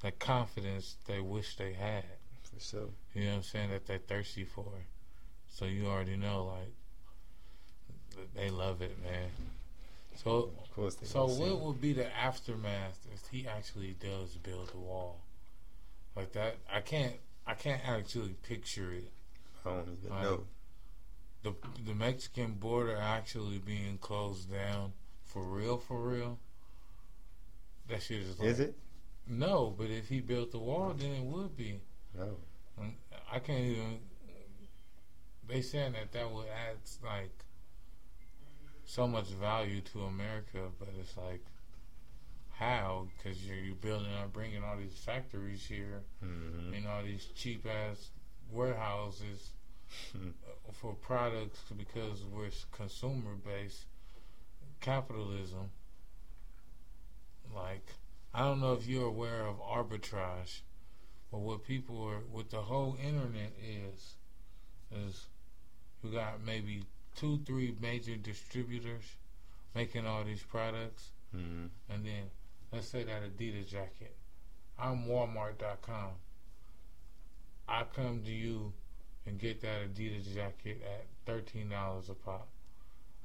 that 0.03 0.19
confidence 0.19 0.97
they 1.07 1.21
wish 1.21 1.57
they 1.57 1.73
had. 1.73 2.05
For 2.43 2.61
sure. 2.61 2.89
You 3.15 3.25
know 3.25 3.31
what 3.31 3.37
I'm 3.37 3.43
saying? 3.43 3.71
That 3.71 3.87
they're 3.87 3.99
thirsty 3.99 4.45
for. 4.45 4.67
So 5.49 5.65
you 5.65 5.87
already 5.87 6.17
know 6.17 6.45
like 6.45 8.27
they 8.37 8.51
love 8.51 8.83
it, 8.83 8.97
man. 9.03 9.31
So 10.17 10.51
Of 10.63 10.75
course 10.77 10.95
they 10.97 11.07
so 11.07 11.27
what 11.27 11.61
would 11.61 11.81
be 11.81 11.95
the 11.95 12.15
aftermath 12.17 12.99
if 13.13 13.27
he 13.31 13.49
actually 13.49 13.97
does 13.99 14.37
build 14.37 14.71
a 14.75 14.79
wall 14.79 15.21
like 16.15 16.33
that? 16.33 16.57
I 16.73 16.81
can't 16.81 17.15
I 17.47 17.55
can't 17.55 17.81
actually 17.89 18.37
picture 18.43 18.93
it. 18.93 19.11
I 19.65 19.71
don't 19.71 19.99
even 20.03 20.13
I- 20.13 20.23
know. 20.23 20.45
The 21.45 21.55
the 21.87 21.95
Mexican 21.95 22.55
border 22.55 22.97
actually 22.97 23.59
being 23.59 23.99
closed 23.99 24.51
down 24.51 24.93
for 25.25 25.45
real, 25.45 25.79
for 25.79 26.01
real. 26.01 26.39
That 27.89 28.03
shit 28.03 28.23
is 28.23 28.39
like, 28.41 28.49
Is 28.49 28.61
it? 28.61 28.77
No, 29.29 29.75
but 29.79 29.91
if 29.91 30.09
he 30.09 30.21
built 30.21 30.51
the 30.51 30.59
wall, 30.59 30.95
then 30.97 31.13
it 31.13 31.23
would 31.23 31.57
be. 31.57 31.81
No. 32.19 32.37
Um, 32.81 32.95
I 33.33 33.39
can't 33.39 33.65
even. 33.65 33.99
They 35.47 35.61
saying 35.61 35.93
that 35.93 36.11
that 36.13 36.31
would 36.33 36.47
add 36.49 36.79
like 37.05 37.45
so 38.87 39.07
much 39.07 39.27
value 39.29 39.81
to 39.93 40.03
America, 40.05 40.71
but 40.79 40.89
it's 40.99 41.17
like 41.17 41.45
how? 42.51 43.09
Because 43.17 43.45
you're, 43.47 43.57
you're 43.57 43.75
building, 43.75 44.13
are 44.15 44.29
bringing 44.29 44.63
all 44.65 44.77
these 44.77 44.97
factories 45.05 45.67
here 45.67 46.03
Mm-hmm. 46.25 46.73
and 46.75 46.87
all 46.87 47.03
these 47.03 47.27
cheap 47.35 47.67
ass 47.67 48.11
warehouses 48.51 49.51
for 50.73 50.95
products 50.95 51.61
because 51.77 52.25
we're 52.33 52.51
consumer 52.73 53.35
based 53.45 53.85
capitalism. 54.81 55.71
Like, 57.55 57.87
I 58.33 58.41
don't 58.41 58.61
know 58.61 58.73
if 58.75 58.87
you're 58.87 59.07
aware 59.07 59.47
of 59.47 59.57
arbitrage, 59.61 60.61
but 61.31 61.39
what 61.41 61.65
people 61.65 62.03
are, 62.05 62.21
what 62.31 62.51
the 62.51 62.63
whole 62.63 62.97
internet 63.03 63.53
is, 63.63 64.15
is 65.07 65.27
you 66.03 66.11
got 66.11 66.43
maybe 66.45 66.85
two, 67.17 67.41
three 67.47 67.75
major 67.81 68.17
distributors 68.17 69.05
making 69.75 70.07
all 70.07 70.25
these 70.25 70.43
products, 70.43 71.11
Mm-hmm. 71.35 71.67
and 71.93 72.07
then 72.07 72.23
let's 72.73 72.87
say 72.87 73.03
that 73.03 73.23
Adidas 73.25 73.67
jacket. 73.69 74.15
I'm 74.79 75.07
Walmart.com. 75.07 76.11
I 77.67 77.83
come 77.93 78.23
to 78.25 78.31
you 78.31 78.73
and 79.27 79.39
get 79.39 79.61
that 79.63 79.95
Adidas 79.95 80.33
jacket 80.35 80.83
at 80.85 81.07
thirteen 81.27 81.69
dollars 81.71 82.09
a 82.09 82.15
pop. 82.15 82.49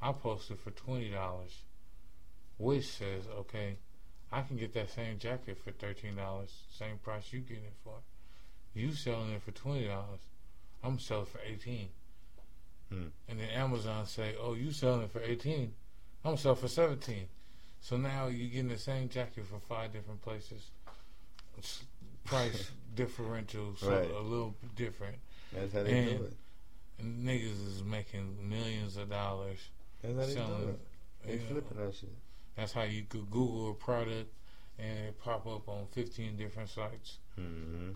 I 0.01 0.11
post 0.13 0.49
it 0.51 0.59
for 0.59 0.71
twenty 0.71 1.09
dollars. 1.09 1.61
Wish 2.57 2.87
says, 2.89 3.23
okay, 3.39 3.77
I 4.31 4.41
can 4.41 4.57
get 4.57 4.73
that 4.73 4.89
same 4.91 5.17
jacket 5.19 5.57
for 5.63 5.71
thirteen 5.71 6.15
dollars, 6.15 6.51
same 6.77 6.97
price 7.03 7.31
you 7.31 7.39
getting 7.39 7.63
it 7.65 7.73
for. 7.83 7.95
You 8.73 8.93
selling 8.93 9.31
it 9.31 9.41
for 9.41 9.51
twenty 9.51 9.87
dollars. 9.87 10.19
I'm 10.83 10.99
selling 10.99 11.23
it 11.23 11.29
for 11.29 11.39
eighteen. 11.45 11.89
Hmm. 12.89 13.07
And 13.27 13.39
then 13.39 13.49
Amazon 13.49 14.05
say, 14.07 14.35
oh, 14.41 14.53
you 14.55 14.71
selling 14.71 15.03
it 15.03 15.11
for 15.11 15.21
eighteen. 15.21 15.73
I'm 16.23 16.37
selling 16.37 16.57
for 16.57 16.67
seventeen. 16.67 17.27
So 17.81 17.95
now 17.97 18.27
you're 18.27 18.49
getting 18.49 18.67
the 18.69 18.77
same 18.77 19.07
jacket 19.09 19.45
for 19.45 19.59
five 19.67 19.93
different 19.93 20.21
places. 20.21 20.71
Price 22.25 22.71
differential, 22.95 23.75
so 23.77 23.89
Right. 23.89 24.09
a 24.09 24.19
little 24.19 24.55
different. 24.75 25.15
That's 25.53 25.73
how 25.73 25.83
they 25.83 25.97
And- 25.97 26.17
do 26.19 26.23
it. 26.25 26.33
Niggas 27.01 27.65
is 27.67 27.83
making 27.83 28.49
millions 28.49 28.97
of 28.97 29.09
dollars 29.09 29.59
That's 30.01 30.35
how 30.35 30.47
they 30.47 30.63
do 30.63 30.69
it. 30.69 30.79
They 31.25 31.33
you 31.33 31.39
know. 31.39 31.45
flipping 31.45 31.77
that 31.77 31.95
shit. 31.95 32.09
That's 32.55 32.73
how 32.73 32.83
you 32.83 33.03
could 33.03 33.29
Google 33.31 33.71
a 33.71 33.73
product 33.73 34.33
and 34.77 35.07
it 35.07 35.19
pop 35.19 35.47
up 35.47 35.69
on 35.69 35.87
15 35.91 36.35
different 36.35 36.69
sites. 36.69 37.19
Mm-hmm. 37.39 37.91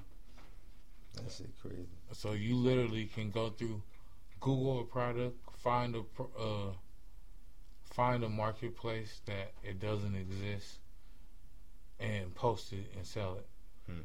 That 1.15 1.31
shit 1.31 1.49
crazy. 1.61 1.85
So 2.13 2.31
you 2.31 2.55
literally 2.55 3.05
can 3.05 3.29
go 3.29 3.49
through 3.49 3.81
Google 4.39 4.81
a 4.81 4.83
product, 4.83 5.37
find 5.59 5.95
a 5.95 6.03
uh, 6.39 6.71
find 7.91 8.23
a 8.23 8.29
marketplace 8.29 9.21
that 9.25 9.51
it 9.63 9.79
doesn't 9.79 10.15
exist, 10.15 10.79
and 11.99 12.33
post 12.35 12.73
it 12.73 12.91
and 12.95 13.05
sell 13.05 13.35
it. 13.35 13.45
Hmm. 13.85 14.01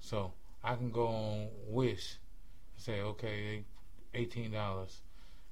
So 0.00 0.32
I 0.64 0.74
can 0.74 0.90
go 0.90 1.06
on 1.06 1.48
Wish 1.68 2.18
say, 2.78 3.00
okay, 3.00 3.64
eighteen 4.14 4.52
dollars. 4.52 5.00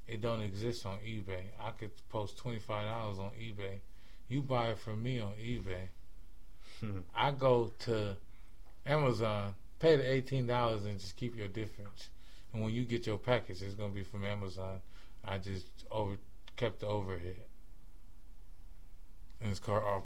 It 0.09 0.21
don't 0.21 0.41
exist 0.41 0.87
on 0.87 0.99
eBay. 0.99 1.43
I 1.61 1.71
could 1.71 1.91
post 2.09 2.39
twenty 2.39 2.61
five 2.61 2.87
dollars 2.87 3.19
on 3.19 3.31
eBay. 3.31 3.81
You 4.29 4.41
buy 4.43 4.69
it 4.69 4.79
from 4.79 5.03
me 5.03 5.21
on 5.21 5.33
eBay. 5.33 5.89
Hmm. 6.81 7.01
I 7.15 7.33
go 7.33 7.73
to 7.81 8.17
Amazon, 8.87 9.55
pay 9.81 9.97
the 9.97 10.11
eighteen 10.11 10.47
dollars, 10.47 10.85
and 10.85 10.99
just 10.99 11.17
keep 11.17 11.37
your 11.37 11.49
difference. 11.49 12.09
And 12.53 12.63
when 12.63 12.73
you 12.73 12.85
get 12.85 13.07
your 13.07 13.19
package, 13.19 13.63
it's 13.63 13.75
gonna 13.75 13.93
be 13.93 14.05
from 14.05 14.25
Amazon. 14.25 14.81
I 15.25 15.39
just 15.39 15.67
over 15.91 16.17
kept 16.57 16.81
the 16.81 16.87
overhead, 16.87 17.37
and 19.41 19.51
it's 19.51 19.59
called 19.61 19.83